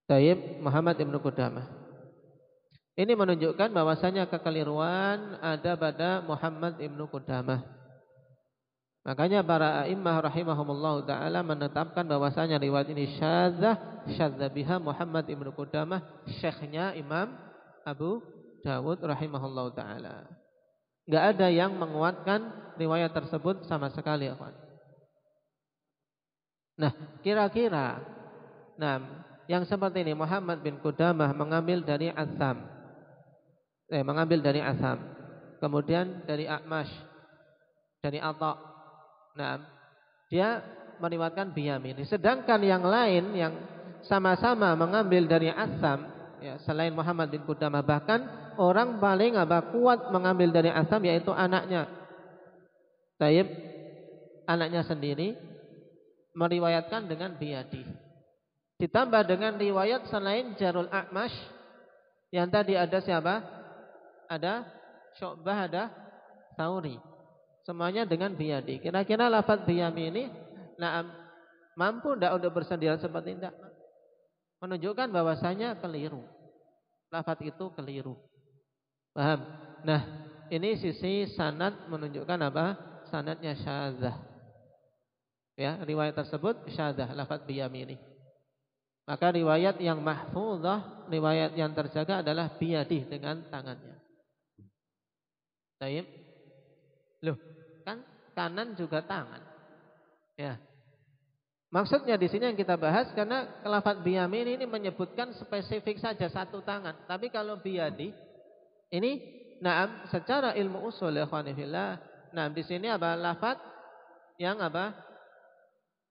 Taib 0.08 0.60
Muhammad 0.60 0.96
Ibnu 0.96 1.20
Qudamah. 1.20 1.64
Ini 2.94 3.12
menunjukkan 3.12 3.74
bahwasanya 3.74 4.30
kekeliruan 4.30 5.42
ada 5.42 5.74
pada 5.74 6.22
Muhammad 6.22 6.78
Ibnu 6.78 7.10
Qudamah. 7.10 7.83
Makanya 9.04 9.44
para 9.44 9.84
imam 9.84 10.16
rahimahumullah 10.16 11.04
taala 11.04 11.44
menetapkan 11.44 12.08
bahwasanya 12.08 12.56
riwayat 12.56 12.88
ini 12.88 13.20
syadzah 13.20 14.08
syadzah 14.16 14.48
biha 14.48 14.80
Muhammad 14.80 15.28
ibnu 15.28 15.52
Qudamah 15.52 16.24
syekhnya 16.40 16.96
Imam 16.96 17.36
Abu 17.84 18.24
Dawud 18.64 19.04
rahimahullah 19.04 19.76
taala. 19.76 20.24
Enggak 21.04 21.24
ada 21.36 21.46
yang 21.52 21.76
menguatkan 21.76 22.48
riwayat 22.80 23.12
tersebut 23.12 23.68
sama 23.68 23.92
sekali 23.92 24.24
ya 24.24 24.40
Nah, 26.74 26.92
kira-kira 27.20 28.00
nah 28.80 28.98
yang 29.44 29.68
seperti 29.68 30.00
ini 30.00 30.16
Muhammad 30.16 30.64
bin 30.64 30.80
Qudamah 30.80 31.28
mengambil 31.36 31.84
dari 31.84 32.08
Asam. 32.08 32.56
Eh, 33.92 34.00
mengambil 34.00 34.40
dari 34.40 34.64
Asam. 34.64 34.96
Kemudian 35.60 36.24
dari 36.24 36.48
Akmash, 36.48 36.90
dari 38.00 38.16
Atta' 38.16 38.73
Nah, 39.34 39.58
dia 40.30 40.62
meriwayatkan 41.02 41.50
biyamini. 41.50 42.06
Sedangkan 42.06 42.62
yang 42.62 42.86
lain 42.86 43.34
yang 43.34 43.54
sama-sama 44.06 44.78
mengambil 44.78 45.26
dari 45.26 45.50
Asam, 45.50 46.06
ya, 46.38 46.60
selain 46.62 46.94
Muhammad 46.94 47.34
bin 47.34 47.42
Qudamah 47.42 47.82
bahkan 47.82 48.22
orang 48.60 49.02
paling 49.02 49.34
apa 49.34 49.74
kuat 49.74 50.14
mengambil 50.14 50.54
dari 50.54 50.70
Asam 50.70 51.02
yaitu 51.02 51.34
anaknya. 51.34 51.90
Taib 53.18 53.46
anaknya 54.46 54.82
sendiri 54.86 55.34
meriwayatkan 56.34 57.06
dengan 57.06 57.34
biyadi. 57.34 57.82
Ditambah 58.78 59.22
dengan 59.30 59.54
riwayat 59.54 60.10
selain 60.10 60.58
Jarul 60.58 60.90
Akmash 60.90 61.34
yang 62.34 62.50
tadi 62.50 62.74
ada 62.74 62.98
siapa? 62.98 63.38
Ada 64.26 64.66
Syu'bah, 65.14 65.58
ada 65.70 65.84
Tauri. 66.58 67.13
Semuanya 67.64 68.04
dengan 68.04 68.36
biyadi. 68.36 68.76
Kira-kira 68.78 69.32
lafaz 69.32 69.64
biyami 69.64 70.12
ini 70.12 70.24
nah, 70.76 71.00
mampu 71.80 72.12
tidak 72.14 72.36
untuk 72.36 72.60
bersendirian 72.60 73.00
seperti 73.00 73.40
tidak? 73.40 73.56
Menunjukkan 74.60 75.08
bahwasanya 75.08 75.80
keliru. 75.80 76.20
Lafaz 77.08 77.40
itu 77.40 77.72
keliru. 77.72 78.20
Paham? 79.16 79.40
Nah, 79.84 80.00
ini 80.52 80.76
sisi 80.76 81.24
sanad 81.32 81.88
menunjukkan 81.88 82.40
apa? 82.44 82.66
Sanadnya 83.08 83.56
syadzah. 83.56 84.16
Ya, 85.56 85.80
riwayat 85.80 86.18
tersebut 86.18 86.68
syadzah 86.68 87.16
lafaz 87.16 87.40
biyami 87.48 87.80
ini. 87.88 87.96
Maka 89.04 89.32
riwayat 89.36 89.80
yang 89.80 90.00
mahfuzah, 90.00 91.08
riwayat 91.12 91.56
yang 91.56 91.76
terjaga 91.76 92.24
adalah 92.24 92.56
biyadi 92.56 93.04
dengan 93.04 93.44
tangannya. 93.52 94.00
Baik. 95.76 96.08
Loh, 97.20 97.36
kanan 98.34 98.74
juga 98.74 99.04
tangan. 99.04 99.40
Ya. 100.34 100.58
Maksudnya 101.74 102.14
di 102.14 102.30
sini 102.30 102.54
yang 102.54 102.58
kita 102.58 102.78
bahas 102.78 103.10
karena 103.18 103.50
kelafat 103.62 104.02
biyamin 104.06 104.58
ini 104.58 104.64
menyebutkan 104.66 105.34
spesifik 105.34 105.98
saja 105.98 106.30
satu 106.30 106.62
tangan. 106.62 106.94
Tapi 107.06 107.34
kalau 107.34 107.58
biyadi 107.58 108.14
ini 108.94 109.10
naam 109.58 110.06
secara 110.06 110.54
ilmu 110.54 110.86
usul 110.86 111.18
ya. 111.18 111.26
Nah, 112.34 112.46
di 112.50 112.62
sini 112.62 112.86
apa 112.86 113.18
lafat 113.18 113.58
yang 114.38 114.62
apa? 114.62 114.94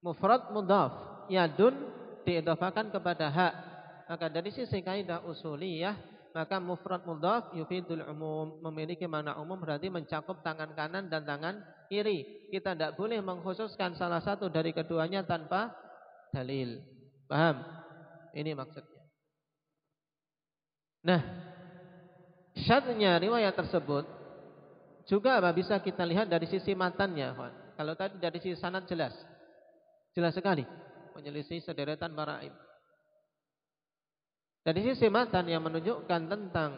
Mufrad 0.03 0.51
mudhaf. 0.51 0.92
Yadun 1.32 1.75
diidafakan 2.27 2.92
kepada 2.92 3.32
hak. 3.32 3.53
Maka 4.12 4.27
dari 4.27 4.51
sisi 4.51 4.84
kaidah 4.84 5.24
usuliyah 5.24 5.96
maka 6.34 6.58
mufrad 6.58 7.06
mudhaf 7.06 7.54
yufidul 7.54 8.02
umum 8.10 8.58
memiliki 8.66 9.06
makna 9.06 9.38
umum 9.38 9.62
berarti 9.62 9.94
mencakup 9.94 10.42
tangan 10.42 10.74
kanan 10.74 11.06
dan 11.06 11.22
tangan 11.24 11.62
kiri. 11.86 12.50
Kita 12.50 12.74
tidak 12.74 12.98
boleh 12.98 13.22
mengkhususkan 13.22 13.94
salah 13.94 14.18
satu 14.18 14.50
dari 14.50 14.74
keduanya 14.74 15.22
tanpa 15.22 15.70
dalil. 16.34 16.82
Paham? 17.30 17.62
Ini 18.34 18.58
maksudnya. 18.58 19.02
Nah, 21.06 21.22
syadnya 22.66 23.22
riwayat 23.22 23.54
tersebut 23.54 24.10
juga 25.06 25.38
apa 25.38 25.54
bisa 25.54 25.78
kita 25.78 26.02
lihat 26.02 26.34
dari 26.34 26.50
sisi 26.50 26.74
matannya, 26.74 27.38
Kalau 27.78 27.94
tadi 27.94 28.18
dari 28.18 28.42
sisi 28.42 28.58
sanad 28.58 28.90
jelas. 28.90 29.13
Jelas 30.13 30.34
sekali 30.34 30.66
menyelisih 31.13 31.62
sederetan 31.62 32.13
para 32.13 32.42
dari 34.63 34.79
sisi 34.79 35.12
matan 35.12 35.43
yang 35.51 35.60
menunjukkan 35.63 36.32
tentang 36.32 36.72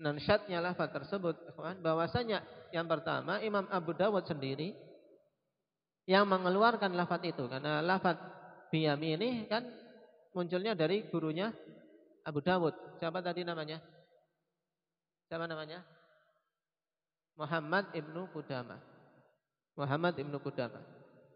nansyatnya 0.00 0.64
lafaz 0.64 0.88
tersebut, 0.96 1.36
bahwasanya 1.84 2.40
yang 2.72 2.88
pertama 2.88 3.36
Imam 3.44 3.68
Abu 3.68 3.92
Dawud 3.92 4.24
sendiri 4.24 4.72
yang 6.08 6.24
mengeluarkan 6.24 6.96
lafaz 6.96 7.20
itu 7.28 7.44
karena 7.46 7.84
lafaz 7.84 8.16
biyami 8.72 9.20
ini 9.20 9.30
kan 9.44 9.60
munculnya 10.32 10.72
dari 10.72 11.04
gurunya 11.12 11.52
Abu 12.24 12.40
Dawud. 12.40 12.96
Siapa 12.96 13.20
tadi 13.20 13.44
namanya? 13.44 13.76
Siapa 15.28 15.44
namanya? 15.44 15.84
Muhammad 17.36 17.92
ibnu 17.92 18.24
Kudama. 18.32 18.80
Muhammad 19.76 20.16
ibnu 20.16 20.40
Kudama. 20.40 20.80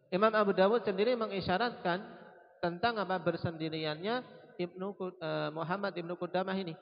Imam 0.09 0.33
Abu 0.33 0.57
Dawud 0.57 0.81
sendiri 0.89 1.13
mengisyaratkan 1.21 2.01
tentang 2.65 2.97
apa 2.97 3.21
bersendiriannya 3.21 4.44
Ibnu 4.59 4.95
uh, 4.95 5.51
Muhammad 5.51 5.93
Ibnu 5.95 6.15
Qudamah 6.19 6.57
ini. 6.59 6.75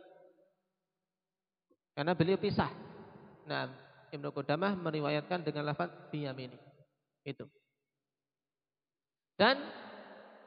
Karena 1.93 2.17
beliau 2.17 2.41
pisah. 2.41 2.73
Nah, 3.45 3.69
Ibnu 4.13 4.29
Qudamah 4.33 4.77
meriwayatkan 4.77 5.45
dengan 5.45 5.69
lafaz 5.69 5.93
biyamini. 6.09 6.57
Itu. 7.23 7.47
Dan 9.37 9.59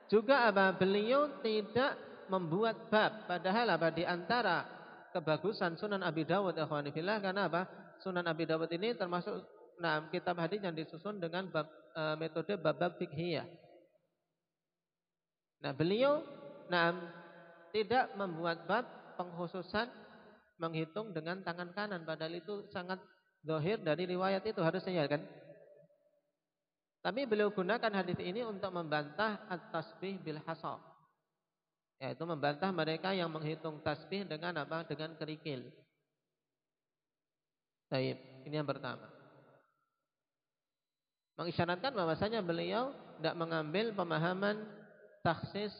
juga 0.05 0.45
apa 0.45 0.73
beliau 0.77 1.41
tidak 1.41 1.97
membuat 2.29 2.89
bab 2.89 3.29
padahal 3.29 3.77
apa 3.77 3.89
di 3.93 4.05
antara 4.05 4.65
kebagusan 5.13 5.77
Sunan 5.77 6.01
Abi 6.03 6.25
Dawud 6.25 6.57
ikhwanillah 6.57 7.17
karena 7.21 7.47
apa? 7.47 7.61
Sunan 8.03 8.25
Abi 8.27 8.43
Dawud 8.43 8.69
ini 8.75 8.93
termasuk 8.93 9.33
nah 9.79 10.07
kitab 10.11 10.39
hadis 10.39 10.63
yang 10.63 10.75
disusun 10.75 11.19
dengan 11.19 11.51
bab, 11.51 11.67
e, 11.95 12.01
metode 12.19 12.55
bab-bab 12.59 12.95
fikhiyah. 12.99 13.47
Nah, 15.63 15.71
beliau 15.71 16.23
Nah, 16.71 16.95
tidak 17.75 18.15
membuat 18.17 18.65
bab 18.65 18.85
pengkhususan 19.19 19.87
menghitung 20.55 21.11
dengan 21.11 21.43
tangan 21.43 21.75
kanan 21.75 22.07
padahal 22.07 22.39
itu 22.39 22.63
sangat 22.71 22.99
dohir 23.43 23.77
dari 23.83 24.07
riwayat 24.07 24.41
itu 24.47 24.59
harusnya 24.63 25.03
ya 25.03 25.05
kan. 25.05 25.21
Tapi 27.05 27.21
beliau 27.29 27.53
gunakan 27.53 27.93
hadis 27.93 28.17
ini 28.17 28.41
untuk 28.41 28.73
membantah 28.73 29.45
at-tasbih 29.45 30.17
bil 30.25 30.41
hasab. 30.41 30.81
Yaitu 32.01 32.25
membantah 32.25 32.73
mereka 32.73 33.13
yang 33.13 33.29
menghitung 33.29 33.77
tasbih 33.85 34.25
dengan 34.25 34.57
apa? 34.57 34.83
Dengan 34.89 35.13
kerikil. 35.13 35.69
Baik, 37.93 38.17
ini 38.49 38.55
yang 38.57 38.65
pertama. 38.65 39.05
Mengisyaratkan 41.37 41.93
bahwasanya 41.93 42.41
beliau 42.41 42.89
tidak 43.21 43.35
mengambil 43.37 43.93
pemahaman 43.93 44.65
taksis 45.21 45.71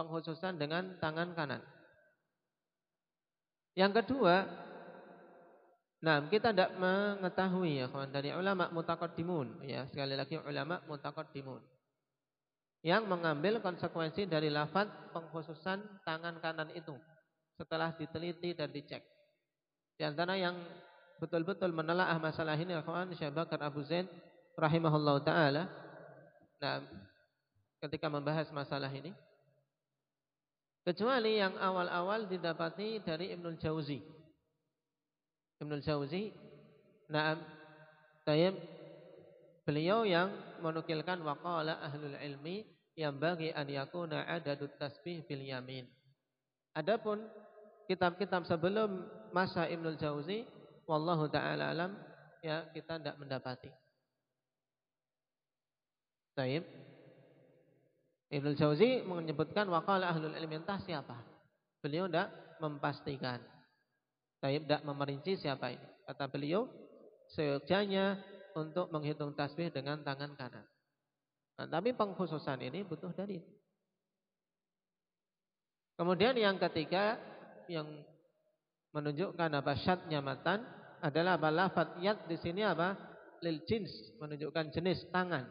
pengkhususan 0.00 0.56
dengan 0.56 0.96
tangan 0.96 1.36
kanan. 1.36 1.60
Yang 3.76 4.00
kedua, 4.00 4.48
nah 6.00 6.24
kita 6.32 6.56
tidak 6.56 6.72
mengetahui 6.80 7.84
ya 7.84 7.86
kawan 7.92 8.08
dari 8.08 8.32
ulama 8.32 8.72
mutakaddimun 8.72 9.68
ya 9.68 9.84
sekali 9.92 10.16
lagi 10.16 10.40
ulama 10.40 10.80
mutakaddimun 10.88 11.60
yang 12.80 13.04
mengambil 13.04 13.60
konsekuensi 13.60 14.24
dari 14.24 14.48
lafaz 14.48 14.88
pengkhususan 15.12 16.00
tangan 16.08 16.40
kanan 16.40 16.72
itu 16.72 16.96
setelah 17.60 17.92
diteliti 17.92 18.56
dan 18.56 18.72
dicek. 18.72 19.04
Di 20.00 20.08
antara 20.08 20.32
yang 20.40 20.56
betul-betul 21.20 21.76
menelaah 21.76 22.16
masalah 22.16 22.56
ini 22.56 22.72
ya 22.72 22.80
kawan 22.80 23.12
Syekh 23.12 23.36
Bakar 23.36 23.60
Abu 23.60 23.84
Zain 23.84 24.08
rahimahullah 24.56 25.20
taala. 25.20 25.68
Nah, 26.56 26.80
ketika 27.84 28.08
membahas 28.08 28.48
masalah 28.48 28.88
ini 28.88 29.12
Kecuali 30.80 31.36
yang 31.36 31.60
awal-awal 31.60 32.24
didapati 32.24 33.04
dari 33.04 33.36
Ibnul 33.36 33.60
Jauzi. 33.60 34.00
Ibnul 35.60 35.84
Jauzi, 35.84 36.32
naam, 37.12 37.36
tayyib, 38.24 38.56
beliau 39.68 40.08
yang 40.08 40.32
menukilkan 40.64 41.20
waqala 41.20 41.84
ahlul 41.84 42.16
ilmi 42.16 42.64
yang 42.96 43.20
bagi 43.20 43.52
an 43.52 43.68
yakuna 43.68 44.24
adadut 44.24 44.72
tasbih 44.80 45.20
bil 45.28 45.44
yamin. 45.44 45.84
Adapun 46.72 47.28
kitab-kitab 47.84 48.48
sebelum 48.48 49.04
masa 49.36 49.68
Ibnul 49.68 50.00
Jauzi, 50.00 50.48
wallahu 50.88 51.28
taala 51.28 51.76
alam, 51.76 51.92
ya 52.40 52.64
kita 52.72 52.96
tidak 52.96 53.20
mendapati. 53.20 53.68
Tayyib. 56.40 56.89
Ibnu 58.30 58.54
Jauzi 58.54 59.02
menyebutkan 59.02 59.66
waqala 59.66 60.14
ahlul 60.14 60.38
ilmi 60.38 60.62
entah 60.62 60.78
siapa. 60.86 61.18
Beliau 61.82 62.06
tidak 62.06 62.30
memastikan. 62.62 63.42
Tapi 64.38 64.62
tidak 64.62 64.86
memerinci 64.86 65.34
siapa 65.34 65.74
ini. 65.74 65.88
Kata 66.06 66.30
beliau, 66.30 66.70
sejanya 67.34 68.22
untuk 68.54 68.90
menghitung 68.94 69.34
tasbih 69.34 69.74
dengan 69.74 70.00
tangan 70.06 70.38
kanan. 70.38 70.66
Nah, 71.58 71.66
tapi 71.68 71.92
pengkhususan 71.92 72.62
ini 72.64 72.86
butuh 72.86 73.12
dalil. 73.12 73.42
Kemudian 75.98 76.32
yang 76.38 76.56
ketiga 76.56 77.20
yang 77.68 77.84
menunjukkan 78.96 79.50
apa 79.52 79.76
syatnya 79.76 80.24
matan 80.24 80.64
adalah 81.04 81.36
apa 81.36 81.52
lafat 81.52 81.88
yad 82.00 82.24
di 82.24 82.40
sini 82.40 82.64
apa 82.64 82.96
lil 83.44 83.60
jins 83.68 83.92
menunjukkan 84.16 84.72
jenis 84.72 85.04
tangan. 85.12 85.44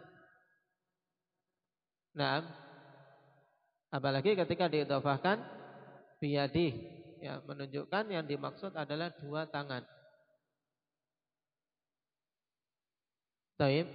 Nah, 2.18 2.42
Apalagi 3.89 4.38
ketika 4.38 4.69
diidhafahkan 4.69 5.41
biyadih 6.21 6.78
ya 7.19 7.41
menunjukkan 7.43 8.06
yang 8.13 8.25
dimaksud 8.30 8.78
adalah 8.78 9.10
dua 9.17 9.49
tangan. 9.49 9.82
Taib. 13.58 13.89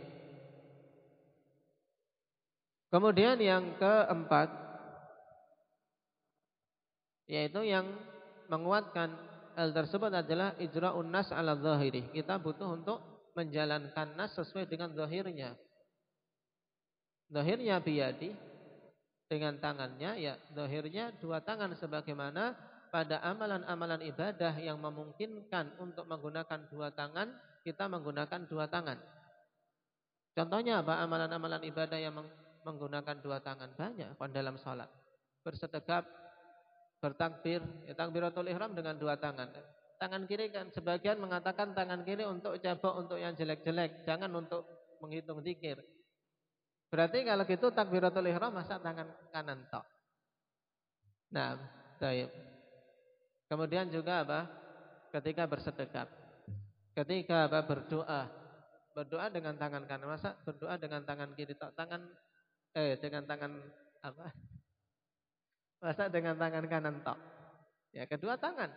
Kemudian 2.90 3.38
yang 3.40 3.74
keempat 3.80 4.50
yaitu 7.24 7.64
yang 7.64 7.88
menguatkan 8.52 9.08
hal 9.56 9.72
tersebut 9.72 10.12
adalah 10.12 10.52
ijra'un 10.60 11.08
nas 11.08 11.30
ala 11.32 11.56
zahiri. 11.56 12.10
Kita 12.12 12.36
butuh 12.42 12.76
untuk 12.76 12.98
menjalankan 13.38 14.14
nas 14.18 14.34
sesuai 14.36 14.68
dengan 14.68 14.92
zahirnya. 14.92 15.56
Zahirnya 17.32 17.80
biyadi 17.80 18.36
dengan 19.28 19.56
tangannya 19.56 20.20
ya 20.20 20.34
zahirnya 20.52 21.16
dua 21.18 21.40
tangan 21.40 21.72
sebagaimana 21.74 22.52
pada 22.92 23.18
amalan-amalan 23.26 24.06
ibadah 24.06 24.54
yang 24.60 24.78
memungkinkan 24.78 25.80
untuk 25.82 26.06
menggunakan 26.06 26.70
dua 26.70 26.94
tangan 26.94 27.32
kita 27.64 27.88
menggunakan 27.88 28.44
dua 28.46 28.68
tangan. 28.68 29.00
Contohnya 30.36 30.84
apa 30.84 31.00
amalan-amalan 31.00 31.64
ibadah 31.64 31.96
yang 31.96 32.14
menggunakan 32.62 33.16
dua 33.24 33.40
tangan 33.40 33.72
banyak 33.74 34.12
pada 34.14 34.32
dalam 34.34 34.60
sholat. 34.60 34.90
Bersedekap, 35.40 36.04
bertakbir, 37.00 37.64
ya 37.88 37.96
takbiratul 37.96 38.46
ihram 38.52 38.76
dengan 38.76 39.00
dua 39.00 39.16
tangan. 39.16 39.48
Tangan 39.96 40.28
kiri 40.28 40.52
kan 40.52 40.68
sebagian 40.74 41.16
mengatakan 41.22 41.72
tangan 41.72 42.04
kiri 42.04 42.28
untuk 42.28 42.60
cabok 42.60 42.94
untuk 43.00 43.16
yang 43.16 43.32
jelek-jelek, 43.32 44.04
jangan 44.04 44.28
untuk 44.36 44.68
menghitung 45.00 45.40
zikir. 45.40 45.80
Berarti 46.92 47.26
kalau 47.26 47.44
gitu 47.48 47.70
takbiratul 47.74 48.28
ihram 48.30 48.54
masa 48.54 48.78
tangan 48.78 49.08
kanan 49.34 49.66
tok. 49.68 49.84
Nah, 51.34 51.58
baik. 51.98 52.30
Kemudian 53.50 53.90
juga 53.90 54.22
apa? 54.22 54.40
Ketika 55.10 55.46
bersedekap. 55.50 56.06
Ketika 56.94 57.50
apa? 57.50 57.66
Berdoa. 57.66 58.30
Berdoa 58.94 59.26
dengan 59.30 59.58
tangan 59.58 59.84
kanan. 59.90 60.06
Masa 60.14 60.38
berdoa 60.46 60.78
dengan 60.78 61.02
tangan 61.02 61.34
kiri 61.34 61.58
tok? 61.58 61.74
Tangan 61.74 62.02
eh 62.78 62.94
dengan 62.98 63.26
tangan 63.26 63.52
apa? 64.02 64.30
Masa 65.82 66.06
dengan 66.06 66.38
tangan 66.38 66.64
kanan 66.70 67.02
tok? 67.02 67.18
Ya, 67.90 68.06
kedua 68.06 68.38
tangan. 68.38 68.70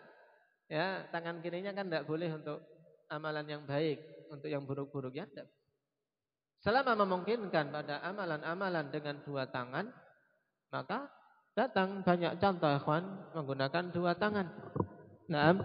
Ya, 0.67 1.07
tangan 1.13 1.39
kirinya 1.39 1.71
kan 1.71 1.87
tidak 1.87 2.05
boleh 2.05 2.27
untuk 2.33 2.59
amalan 3.07 3.47
yang 3.47 3.63
baik, 3.63 4.27
untuk 4.27 4.51
yang 4.51 4.67
buruk-buruk 4.67 5.15
ya, 5.15 5.23
tidak 5.31 5.47
Selama 6.67 6.99
memungkinkan 6.99 7.71
pada 7.71 8.03
amalan-amalan 8.03 8.91
dengan 8.91 9.15
dua 9.23 9.47
tangan, 9.47 9.87
maka 10.67 11.07
datang 11.55 12.03
banyak 12.03 12.35
contoh 12.43 12.67
ikhwan 12.67 13.07
menggunakan 13.31 13.87
dua 13.95 14.19
tangan. 14.19 14.51
Naam. 15.31 15.63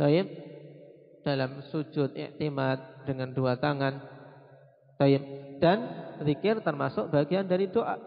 Taib. 0.00 0.32
Dalam 1.20 1.60
sujud 1.68 2.16
iktimad 2.16 3.04
dengan 3.04 3.36
dua 3.36 3.60
tangan. 3.60 4.00
Taib. 4.96 5.20
Dan 5.60 5.78
zikir 6.24 6.64
termasuk 6.64 7.12
bagian 7.12 7.44
dari 7.44 7.68
doa. 7.68 8.00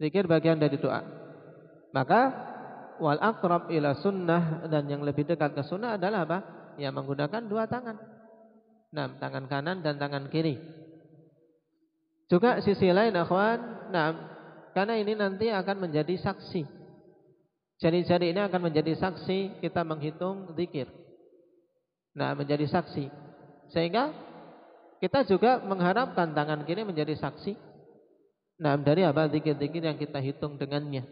Zikir 0.00 0.24
bagian 0.24 0.56
dari 0.56 0.80
doa. 0.80 1.04
Maka 1.92 2.32
wal 2.96 3.20
akrab 3.20 3.68
ila 3.68 3.92
sunnah 4.00 4.72
dan 4.72 4.88
yang 4.88 5.04
lebih 5.04 5.28
dekat 5.28 5.52
ke 5.52 5.60
sunnah 5.68 6.00
adalah 6.00 6.24
apa? 6.24 6.38
Ya 6.80 6.88
menggunakan 6.88 7.44
dua 7.44 7.68
tangan. 7.68 8.13
Nah, 8.94 9.10
tangan 9.18 9.50
kanan 9.50 9.82
dan 9.82 9.98
tangan 9.98 10.30
kiri. 10.30 10.54
Juga 12.30 12.62
sisi 12.62 12.88
lain 12.94 13.18
akhwan, 13.18 13.90
nah, 13.90 14.14
karena 14.70 14.94
ini 15.02 15.18
nanti 15.18 15.50
akan 15.50 15.90
menjadi 15.90 16.14
saksi. 16.14 16.62
Jari-jari 17.82 18.30
ini 18.30 18.40
akan 18.40 18.70
menjadi 18.70 18.94
saksi 18.94 19.58
kita 19.58 19.82
menghitung 19.82 20.54
zikir. 20.54 20.86
Nah, 22.14 22.38
menjadi 22.38 22.70
saksi. 22.70 23.10
Sehingga 23.74 24.14
kita 25.02 25.26
juga 25.26 25.58
mengharapkan 25.66 26.30
tangan 26.30 26.62
kiri 26.62 26.86
menjadi 26.86 27.18
saksi. 27.18 27.58
Nah, 28.62 28.78
dari 28.78 29.02
apa 29.02 29.26
zikir-zikir 29.26 29.82
yang 29.82 29.98
kita 29.98 30.22
hitung 30.22 30.54
dengannya. 30.54 31.02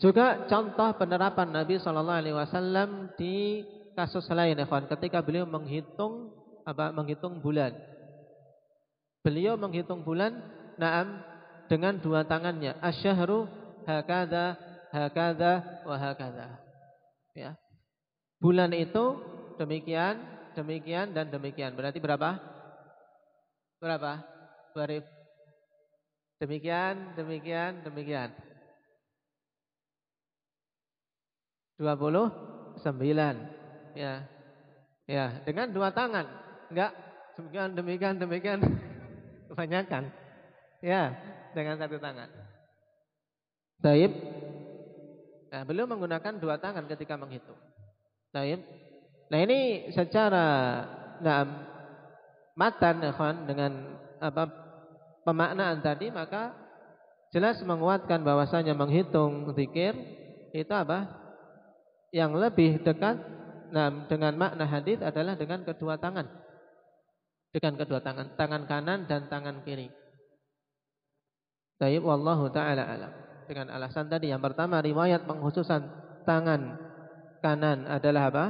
Juga 0.00 0.48
contoh 0.48 0.92
penerapan 0.96 1.52
Nabi 1.52 1.80
Shallallahu 1.80 2.20
Alaihi 2.20 2.36
Wasallam 2.36 3.16
di 3.16 3.64
kasus 3.96 4.28
lain, 4.28 4.60
ya 4.60 4.66
ketika 4.68 5.24
beliau 5.24 5.48
menghitung 5.48 6.28
apa 6.68 6.92
menghitung 6.92 7.40
bulan. 7.40 7.72
Beliau 9.24 9.56
menghitung 9.58 10.04
bulan, 10.04 10.38
naam 10.76 11.24
dengan 11.66 11.98
dua 11.98 12.22
tangannya. 12.28 12.78
Asyhru 12.84 13.48
hakada, 13.88 14.54
hakada, 14.92 15.82
wa 15.82 15.96
hakada. 15.96 16.60
Ya. 17.34 17.56
Bulan 18.38 18.70
itu 18.76 19.18
demikian, 19.56 20.20
demikian 20.54 21.16
dan 21.16 21.32
demikian. 21.32 21.72
Berarti 21.74 21.98
berapa? 21.98 22.38
Berapa? 23.80 24.22
Barif. 24.76 25.02
Demikian, 26.36 27.16
demikian, 27.16 27.80
demikian. 27.80 28.30
29 31.80 32.76
ya. 33.96 34.14
Ya, 35.06 35.40
dengan 35.46 35.72
dua 35.72 35.90
tangan. 35.90 36.26
Enggak 36.68 36.92
demikian 37.38 37.70
demikian 37.74 38.14
demikian 38.20 38.58
kebanyakan. 39.50 40.12
Ya, 40.84 41.16
dengan 41.56 41.80
satu 41.80 41.96
tangan. 41.96 42.28
Taib. 43.80 44.12
Nah, 45.46 45.62
beliau 45.64 45.88
menggunakan 45.88 46.36
dua 46.36 46.60
tangan 46.60 46.84
ketika 46.90 47.16
menghitung. 47.16 47.56
Taib. 48.34 48.60
Nah, 49.32 49.38
ini 49.42 49.90
secara 49.90 50.46
nah, 51.22 51.42
matan 52.54 53.02
ya, 53.02 53.12
dengan 53.48 53.72
apa 54.20 54.48
pemaknaan 55.26 55.82
tadi 55.82 56.08
maka 56.08 56.54
jelas 57.34 57.58
menguatkan 57.66 58.22
bahwasanya 58.22 58.72
menghitung 58.72 59.50
zikir 59.54 59.92
itu 60.54 60.72
apa? 60.72 61.26
yang 62.14 62.32
lebih 62.32 62.80
dekat 62.80 63.18
nah, 63.72 64.06
dengan 64.06 64.34
makna 64.36 64.64
hadis 64.66 65.00
adalah 65.02 65.34
dengan 65.34 65.62
kedua 65.62 65.96
tangan. 65.96 66.26
Dengan 67.50 67.74
kedua 67.80 68.04
tangan, 68.04 68.36
tangan 68.36 68.62
kanan 68.68 69.08
dan 69.08 69.30
tangan 69.32 69.64
kiri. 69.64 69.88
Taib 71.76 72.04
wallahu 72.04 72.48
taala 72.52 72.84
alam. 72.84 73.12
Dengan 73.46 73.70
alasan 73.70 74.10
tadi 74.10 74.32
yang 74.32 74.42
pertama 74.42 74.82
riwayat 74.82 75.24
penghususan 75.28 75.86
tangan 76.26 76.80
kanan 77.40 77.86
adalah 77.86 78.32
apa? 78.32 78.46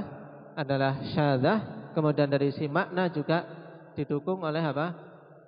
Adalah 0.56 0.92
syadzah. 1.12 1.92
Kemudian 1.92 2.32
dari 2.32 2.52
si 2.52 2.68
makna 2.68 3.12
juga 3.12 3.44
didukung 3.96 4.44
oleh 4.44 4.62
apa? 4.62 4.94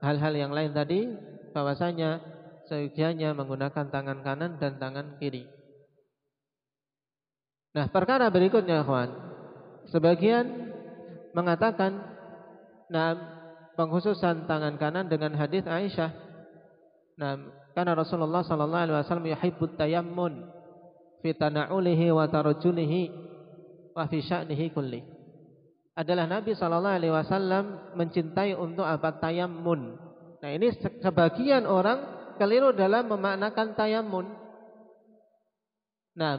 Hal-hal 0.04 0.34
yang 0.36 0.52
lain 0.52 0.72
tadi 0.76 1.08
bahwasanya 1.52 2.20
seyogianya 2.68 3.32
menggunakan 3.32 3.88
tangan 3.88 4.20
kanan 4.20 4.60
dan 4.60 4.76
tangan 4.76 5.16
kiri. 5.16 5.48
Nah, 7.76 7.86
perkara 7.88 8.28
berikutnya, 8.32 8.84
kawan. 8.84 9.10
Sebagian 9.88 10.68
mengatakan 11.32 11.96
nah 12.88 13.16
penghususan 13.78 14.48
tangan 14.50 14.74
kanan 14.76 15.06
dengan 15.06 15.38
hadis 15.38 15.62
Aisyah. 15.64 16.10
Nah, 17.18 17.34
karena 17.74 17.94
Rasulullah 17.94 18.42
sallallahu 18.42 18.84
alaihi 18.90 18.98
wasallam 18.98 19.28
yuhibbut 19.30 19.78
tayammun 19.78 20.50
fi 21.22 21.34
tana'ulihi 21.34 22.10
wa 22.10 22.26
tarjulihi 22.26 23.10
wa 23.94 24.04
fi 24.10 24.18
sya'nihi 24.18 24.66
kulli. 24.74 25.02
Adalah 25.98 26.30
Nabi 26.30 26.54
sallallahu 26.54 26.98
alaihi 26.98 27.14
wasallam 27.14 27.94
mencintai 27.98 28.54
untuk 28.54 28.86
apa 28.86 29.18
tayammun. 29.18 29.98
Nah, 30.38 30.50
ini 30.54 30.70
sebagian 31.02 31.66
orang 31.66 32.18
keliru 32.38 32.70
dalam 32.70 33.10
memaknakan 33.10 33.74
tayammun. 33.74 34.26
Nah, 36.14 36.34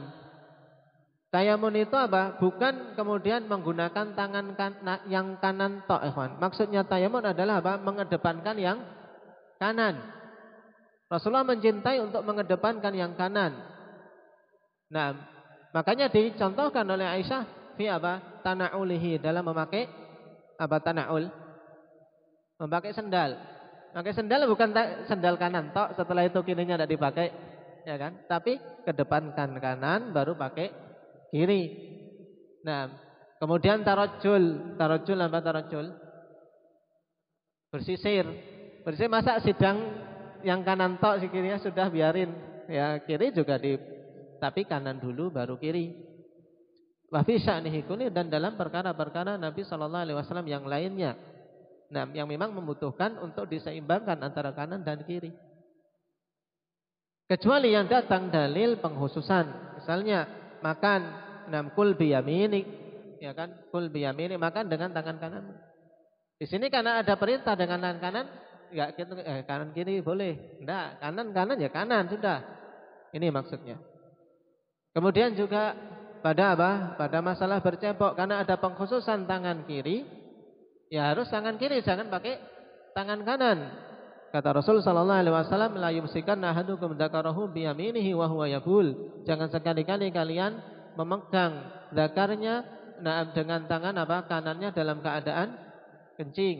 Tayamun 1.30 1.78
itu 1.78 1.94
apa? 1.94 2.42
Bukan 2.42 2.98
kemudian 2.98 3.46
menggunakan 3.46 4.18
tangan 4.18 4.46
kan, 4.58 4.74
yang 5.06 5.38
kanan 5.38 5.86
tok, 5.86 6.02
ikhwan. 6.02 6.42
Maksudnya 6.42 6.82
tayamun 6.82 7.22
adalah 7.22 7.62
apa? 7.62 7.78
Mengedepankan 7.78 8.58
yang 8.58 8.82
kanan. 9.62 9.94
Rasulullah 11.06 11.46
mencintai 11.46 12.02
untuk 12.02 12.26
mengedepankan 12.26 12.90
yang 12.98 13.14
kanan. 13.14 13.54
Nah, 14.90 15.14
makanya 15.70 16.10
dicontohkan 16.10 16.82
oleh 16.90 17.06
Aisyah 17.06 17.74
fi 17.78 17.86
apa? 17.86 18.42
Tanaulihi 18.42 19.22
dalam 19.22 19.46
memakai 19.46 19.86
apa 20.58 20.82
tanaul? 20.82 21.30
Memakai 22.58 22.90
sendal. 22.90 23.38
Memakai 23.94 24.14
sendal 24.18 24.50
bukan 24.50 24.74
sendal 25.06 25.38
kanan 25.38 25.70
tok, 25.70 25.94
setelah 25.94 26.26
itu 26.26 26.42
kirinya 26.42 26.74
tidak 26.74 26.90
dipakai, 26.90 27.26
ya 27.86 27.94
kan? 27.94 28.18
Tapi 28.26 28.58
kedepankan 28.82 29.62
kanan 29.62 30.10
baru 30.10 30.34
pakai 30.34 30.89
kiri. 31.30 31.62
Nah, 32.66 32.90
kemudian 33.40 33.80
tarojul, 33.86 34.76
tarojul 34.76 35.18
apa 35.18 35.38
tarojul? 35.40 35.86
Bersisir. 37.70 38.26
Bersisir 38.82 39.08
masa 39.08 39.38
sidang 39.40 39.78
yang 40.42 40.66
kanan 40.66 40.98
tok 40.98 41.22
si 41.22 41.26
kirinya 41.30 41.62
sudah 41.62 41.88
biarin. 41.88 42.30
Ya, 42.70 42.98
kiri 43.02 43.34
juga 43.34 43.58
di 43.58 43.74
tapi 44.40 44.64
kanan 44.64 44.98
dulu 44.98 45.30
baru 45.30 45.60
kiri. 45.60 45.92
Wa 47.10 47.26
fi 47.26 47.42
dan 48.14 48.30
dalam 48.30 48.54
perkara-perkara 48.54 49.34
Nabi 49.34 49.66
sallallahu 49.66 50.04
alaihi 50.06 50.18
wasallam 50.18 50.46
yang 50.46 50.64
lainnya. 50.64 51.18
Nah, 51.90 52.06
yang 52.14 52.30
memang 52.30 52.54
membutuhkan 52.54 53.18
untuk 53.18 53.50
diseimbangkan 53.50 54.22
antara 54.22 54.54
kanan 54.54 54.86
dan 54.86 55.02
kiri. 55.02 55.34
Kecuali 57.26 57.74
yang 57.74 57.90
datang 57.90 58.30
dalil 58.30 58.78
penghususan. 58.78 59.78
Misalnya 59.82 60.39
makan 60.60 61.00
enam 61.50 61.72
kul 61.74 61.98
biyaminik 61.98 62.66
ya 63.20 63.36
kan? 63.36 63.52
Kul 63.68 63.92
biyaminik 63.92 64.40
makan 64.40 64.68
dengan 64.68 64.94
tangan 64.94 65.16
kanan 65.20 65.44
di 66.40 66.48
sini 66.48 66.72
karena 66.72 67.04
ada 67.04 67.20
perintah 67.20 67.52
dengan 67.52 67.84
tangan 67.84 68.00
kanan 68.00 68.26
ya 68.72 68.96
gitu 68.96 69.12
eh, 69.20 69.44
kanan 69.44 69.76
kiri 69.76 70.00
boleh. 70.00 70.62
Enggak 70.64 70.96
kanan 71.04 71.28
kanan 71.36 71.56
ya 71.60 71.68
kanan 71.68 72.08
sudah. 72.08 72.40
Ini 73.12 73.28
maksudnya. 73.28 73.76
Kemudian 74.96 75.36
juga 75.36 75.76
pada 76.24 76.56
apa? 76.56 76.70
Pada 76.96 77.18
masalah 77.20 77.60
bercebok 77.60 78.16
karena 78.16 78.40
ada 78.40 78.56
pengkhususan 78.56 79.28
tangan 79.28 79.68
kiri 79.68 80.06
ya 80.90 81.14
harus 81.14 81.28
tangan 81.28 81.60
kiri 81.60 81.84
jangan 81.84 82.08
pakai 82.08 82.40
tangan 82.96 83.22
kanan 83.22 83.58
Kata 84.30 84.54
Rasul 84.54 84.78
sallallahu 84.78 85.26
alaihi 85.26 85.34
wasallam 85.34 85.74
la 85.82 85.90
yumsikanna 85.90 86.54
ahadukum 86.54 86.94
dzakarahu 86.94 87.50
bi 87.50 87.66
yaminihi 87.66 88.14
wa 88.14 88.30
huwa 88.30 88.46
yabul. 88.46 88.94
Jangan 89.26 89.50
sekali-kali 89.50 90.14
kalian 90.14 90.62
memegang 90.94 91.66
zakarnya 91.90 92.62
nah, 93.02 93.26
dengan 93.34 93.66
tangan 93.66 93.98
apa 93.98 94.30
kanannya 94.30 94.70
dalam 94.70 95.02
keadaan 95.02 95.58
kencing. 96.14 96.58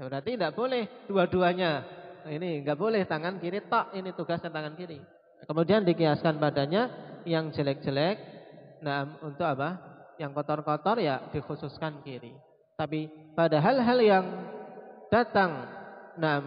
Ya, 0.00 0.08
berarti 0.08 0.40
tidak 0.40 0.56
boleh 0.56 0.88
dua-duanya. 1.04 1.84
Nah, 2.24 2.32
ini 2.32 2.64
enggak 2.64 2.80
boleh 2.80 3.04
tangan 3.04 3.36
kiri 3.36 3.60
tok, 3.68 3.92
ini 3.92 4.16
tugasnya 4.16 4.48
tangan 4.48 4.72
kiri. 4.72 4.96
Kemudian 5.44 5.84
dikiaskan 5.84 6.40
badannya 6.40 6.82
yang 7.28 7.52
jelek-jelek 7.52 8.40
nah 8.80 9.04
untuk 9.20 9.44
apa? 9.44 9.76
Yang 10.16 10.32
kotor-kotor 10.32 10.96
ya 11.00 11.28
dikhususkan 11.28 12.00
kiri. 12.00 12.32
Tapi 12.80 13.12
pada 13.36 13.60
hal-hal 13.60 13.98
yang 14.00 14.24
datang 15.12 15.79
Nah, 16.20 16.38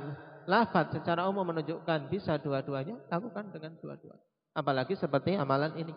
lafaz 0.45 0.93
secara 0.93 1.25
umum 1.25 1.41
menunjukkan 1.49 2.13
bisa 2.13 2.37
dua-duanya, 2.37 2.93
lakukan 3.09 3.49
dengan 3.49 3.73
dua-duanya. 3.81 4.25
Apalagi 4.53 4.93
seperti 4.93 5.33
amalan 5.33 5.73
ini. 5.81 5.93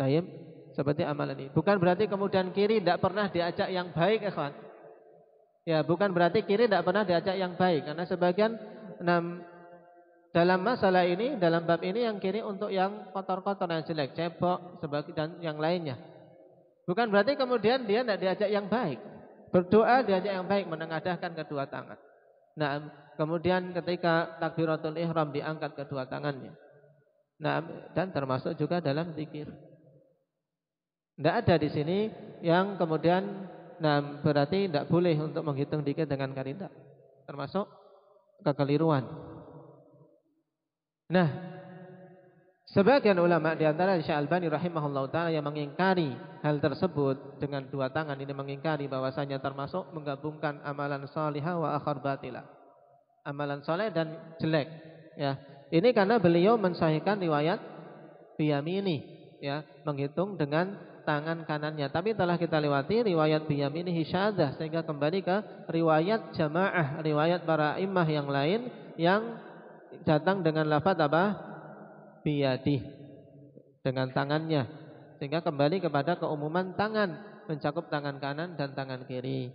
Tayyib, 0.00 0.24
seperti 0.72 1.04
amalan 1.04 1.36
ini. 1.36 1.50
Bukan 1.52 1.76
berarti 1.76 2.08
kemudian 2.08 2.48
kiri 2.56 2.80
tidak 2.80 3.04
pernah 3.04 3.28
diajak 3.28 3.68
yang 3.68 3.92
baik, 3.92 4.24
ikhwan. 4.24 4.56
Ya, 5.68 5.84
bukan 5.84 6.16
berarti 6.16 6.46
kiri 6.48 6.64
tidak 6.64 6.86
pernah 6.88 7.04
diajak 7.04 7.36
yang 7.36 7.58
baik 7.58 7.90
karena 7.90 8.04
sebagian 8.08 8.56
enam 9.02 9.44
dalam 10.30 10.60
masalah 10.60 11.08
ini, 11.08 11.40
dalam 11.40 11.64
bab 11.64 11.80
ini 11.80 12.04
yang 12.04 12.20
kiri 12.20 12.44
untuk 12.44 12.68
yang 12.68 13.08
kotor-kotor 13.12 13.68
yang 13.72 13.84
jelek, 13.84 14.12
cebok, 14.12 14.80
dan 15.16 15.40
yang 15.40 15.56
lainnya. 15.56 15.96
Bukan 16.86 17.08
berarti 17.08 17.34
kemudian 17.34 17.88
dia 17.88 18.04
tidak 18.04 18.20
diajak 18.20 18.50
yang 18.52 18.68
baik. 18.68 19.00
Berdoa 19.50 20.04
diajak 20.04 20.32
yang 20.36 20.46
baik, 20.46 20.68
menengadahkan 20.68 21.32
kedua 21.34 21.66
tangan. 21.66 21.96
Nah, 22.56 22.80
kemudian 23.20 23.76
ketika 23.76 24.40
takbiratul 24.40 24.96
ihram 24.96 25.28
diangkat 25.28 25.76
kedua 25.76 26.08
tangannya. 26.08 26.56
Nah, 27.36 27.60
dan 27.92 28.10
termasuk 28.12 28.56
juga 28.56 28.80
dalam 28.80 29.12
zikir. 29.12 29.52
Tidak 31.16 31.34
ada 31.44 31.54
di 31.56 31.68
sini 31.72 31.98
yang 32.44 32.76
kemudian 32.76 33.48
nah 33.76 34.00
berarti 34.00 34.72
tidak 34.72 34.88
boleh 34.88 35.16
untuk 35.20 35.44
menghitung 35.44 35.84
dikit 35.84 36.08
dengan 36.08 36.32
karida. 36.32 36.72
Termasuk 37.28 37.68
kekeliruan. 38.40 39.04
Nah, 41.12 41.55
sebagian 42.66 43.18
ulama 43.22 43.54
di 43.54 43.62
antara 43.62 43.94
Syekh 44.02 44.14
Albani 44.14 44.50
rahimahullah 44.50 45.04
taala 45.10 45.30
yang 45.30 45.46
mengingkari 45.46 46.14
hal 46.42 46.58
tersebut 46.58 47.38
dengan 47.38 47.66
dua 47.70 47.90
tangan 47.90 48.18
ini 48.18 48.34
mengingkari 48.34 48.90
bahwasanya 48.90 49.38
termasuk 49.38 49.86
menggabungkan 49.94 50.62
amalan 50.66 51.06
salihah 51.10 51.54
wa 51.58 51.78
akhar 51.78 52.02
batila. 52.02 52.42
Amalan 53.26 53.62
saleh 53.66 53.90
dan 53.90 54.38
jelek, 54.38 54.70
ya. 55.18 55.34
Ini 55.66 55.90
karena 55.90 56.22
beliau 56.22 56.54
mensahihkan 56.54 57.18
riwayat 57.18 57.58
biyamini, 58.38 59.02
ya, 59.42 59.66
menghitung 59.82 60.38
dengan 60.38 60.78
tangan 61.06 61.46
kanannya. 61.46 61.90
Tapi 61.90 62.18
telah 62.18 62.34
kita 62.34 62.58
lewati 62.58 63.06
riwayat 63.06 63.46
biyam 63.46 63.70
ini 63.74 63.94
hisyadah 64.02 64.58
sehingga 64.58 64.82
kembali 64.82 65.22
ke 65.22 65.36
riwayat 65.70 66.34
jamaah, 66.34 67.02
riwayat 67.02 67.46
para 67.46 67.78
imah 67.78 68.08
yang 68.10 68.26
lain 68.26 68.60
yang 68.98 69.22
datang 70.02 70.42
dengan 70.42 70.66
lafaz 70.66 70.98
apa? 70.98 71.55
Biyadi 72.26 72.82
dengan 73.86 74.10
tangannya. 74.10 74.66
Sehingga 75.22 75.46
kembali 75.46 75.78
kepada 75.78 76.18
keumuman 76.18 76.74
tangan, 76.74 77.22
mencakup 77.46 77.86
tangan 77.86 78.18
kanan 78.18 78.58
dan 78.58 78.74
tangan 78.74 79.06
kiri. 79.06 79.54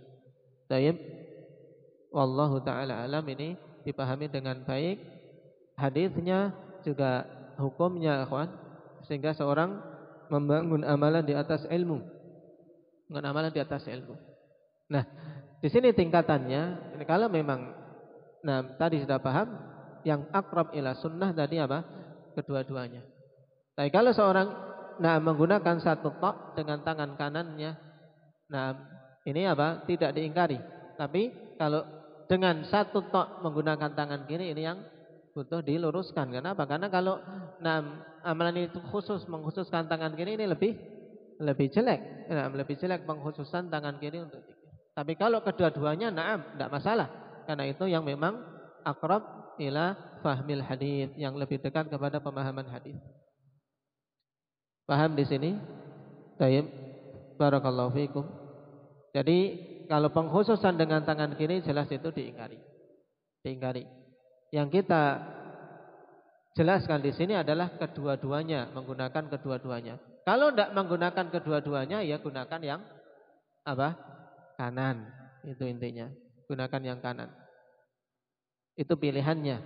Taib. 0.72 0.96
Wallahu 2.08 2.64
taala 2.64 3.04
alam 3.04 3.28
ini 3.28 3.60
dipahami 3.84 4.32
dengan 4.32 4.64
baik. 4.64 5.04
Hadisnya 5.76 6.56
juga 6.80 7.28
hukumnya, 7.60 8.24
ikhwan. 8.24 8.48
Sehingga 9.04 9.36
seorang 9.36 9.76
membangun 10.32 10.80
amalan 10.88 11.28
di 11.28 11.36
atas 11.36 11.68
ilmu. 11.68 12.00
Dengan 13.04 13.36
amalan 13.36 13.52
di 13.52 13.60
atas 13.60 13.84
ilmu. 13.84 14.16
Nah, 14.88 15.04
di 15.60 15.68
sini 15.68 15.92
tingkatannya, 15.92 16.96
kalau 17.04 17.28
memang 17.28 17.68
nah 18.42 18.64
tadi 18.80 19.04
sudah 19.04 19.20
paham, 19.20 19.48
yang 20.08 20.24
akrab 20.32 20.72
ila 20.72 20.96
sunnah 20.96 21.36
tadi 21.36 21.60
apa? 21.60 22.01
Kedua-duanya. 22.32 23.02
Tapi 23.76 23.88
kalau 23.88 24.12
seorang 24.12 24.48
nah 25.00 25.16
menggunakan 25.18 25.80
satu 25.80 26.16
tok 26.20 26.56
dengan 26.56 26.84
tangan 26.84 27.16
kanannya, 27.16 27.72
nah 28.52 28.76
ini 29.24 29.48
apa? 29.48 29.84
Tidak 29.88 30.12
diingkari. 30.12 30.58
Tapi 30.96 31.54
kalau 31.56 31.84
dengan 32.28 32.64
satu 32.68 33.08
tok 33.12 33.44
menggunakan 33.44 33.92
tangan 33.92 34.24
kiri 34.28 34.52
ini 34.52 34.62
yang 34.64 34.78
butuh 35.32 35.64
diluruskan. 35.64 36.28
Kenapa? 36.32 36.68
Karena 36.68 36.92
kalau 36.92 37.20
nah, 37.60 37.80
amalan 38.24 38.68
itu 38.68 38.78
khusus 38.92 39.24
mengkhususkan 39.28 39.88
tangan 39.88 40.12
kiri 40.12 40.36
ini 40.36 40.44
lebih 40.48 40.76
lebih 41.42 41.72
jelek. 41.72 42.28
Nah, 42.30 42.48
lebih 42.52 42.76
jelek 42.78 43.08
pengkhususan 43.08 43.72
tangan 43.72 43.98
kiri 43.98 44.22
untuk. 44.22 44.44
Tapi 44.92 45.16
kalau 45.16 45.40
kedua-duanya 45.40 46.12
naam, 46.12 46.44
tidak 46.54 46.70
masalah. 46.70 47.08
Karena 47.48 47.64
itu 47.66 47.88
yang 47.88 48.04
memang 48.04 48.38
akrab 48.84 49.41
ila 49.58 49.96
fahmil 50.22 50.62
hadis 50.64 51.10
yang 51.18 51.34
lebih 51.36 51.60
dekat 51.60 51.90
kepada 51.90 52.22
pemahaman 52.22 52.68
hadis. 52.70 52.96
Paham 54.86 55.16
di 55.18 55.24
sini? 55.26 55.50
Tayyib. 56.38 56.66
Barakallahu 57.36 57.90
fiikum. 57.96 58.26
Jadi 59.12 59.38
kalau 59.90 60.08
pengkhususan 60.08 60.78
dengan 60.80 61.04
tangan 61.04 61.36
kiri 61.36 61.60
jelas 61.60 61.90
itu 61.92 62.08
diingkari. 62.12 62.56
Diingkari. 63.44 63.84
Yang 64.52 64.82
kita 64.82 65.20
jelaskan 66.56 67.00
di 67.00 67.12
sini 67.12 67.36
adalah 67.36 67.76
kedua-duanya, 67.76 68.72
menggunakan 68.72 69.32
kedua-duanya. 69.32 69.96
Kalau 70.22 70.54
tidak 70.54 70.70
menggunakan 70.76 71.26
kedua-duanya, 71.34 71.98
ya 72.06 72.22
gunakan 72.22 72.60
yang 72.62 72.80
apa? 73.66 73.96
Kanan. 74.54 75.08
Itu 75.42 75.66
intinya. 75.66 76.06
Gunakan 76.46 76.82
yang 76.84 76.98
kanan. 77.02 77.41
Itu 78.76 78.96
pilihannya. 78.96 79.60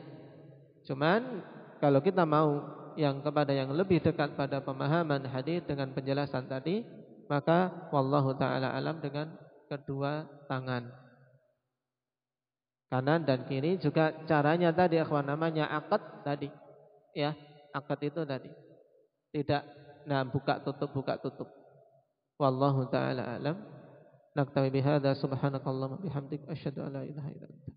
Cuman 0.86 1.42
kalau 1.78 2.00
kita 2.02 2.26
mau 2.26 2.62
yang 2.96 3.20
kepada 3.20 3.52
yang 3.52 3.70
lebih 3.76 4.00
dekat 4.00 4.34
pada 4.34 4.64
pemahaman 4.64 5.28
hadis 5.28 5.62
dengan 5.68 5.92
penjelasan 5.92 6.48
tadi, 6.48 6.82
maka 7.28 7.90
wallahu 7.92 8.32
taala 8.34 8.72
alam 8.72 8.98
dengan 8.98 9.30
kedua 9.68 10.24
tangan. 10.48 10.88
Kanan 12.86 13.26
dan 13.26 13.44
kiri 13.50 13.82
juga 13.82 14.14
caranya 14.30 14.70
tadi 14.70 14.96
akhwan 15.02 15.26
namanya 15.26 15.66
akad 15.68 16.00
tadi. 16.22 16.48
Ya 17.12 17.34
akad 17.74 17.98
itu 18.06 18.22
tadi. 18.22 18.48
Tidak 19.34 19.62
nah 20.06 20.22
buka 20.22 20.62
tutup 20.62 20.94
buka 20.94 21.18
tutup. 21.18 21.50
Wallahu 22.38 22.86
taala 22.88 23.36
alam. 23.36 23.58
Naktabi 24.38 24.68
bihadza 24.68 25.16
subhanakallahumma 25.18 26.00
bihamdik 26.04 26.44
asyhadu 26.46 26.84
an 26.84 27.00
la 27.00 27.02
ilaha 27.08 27.28
illa 27.32 27.48
anta 27.48 27.72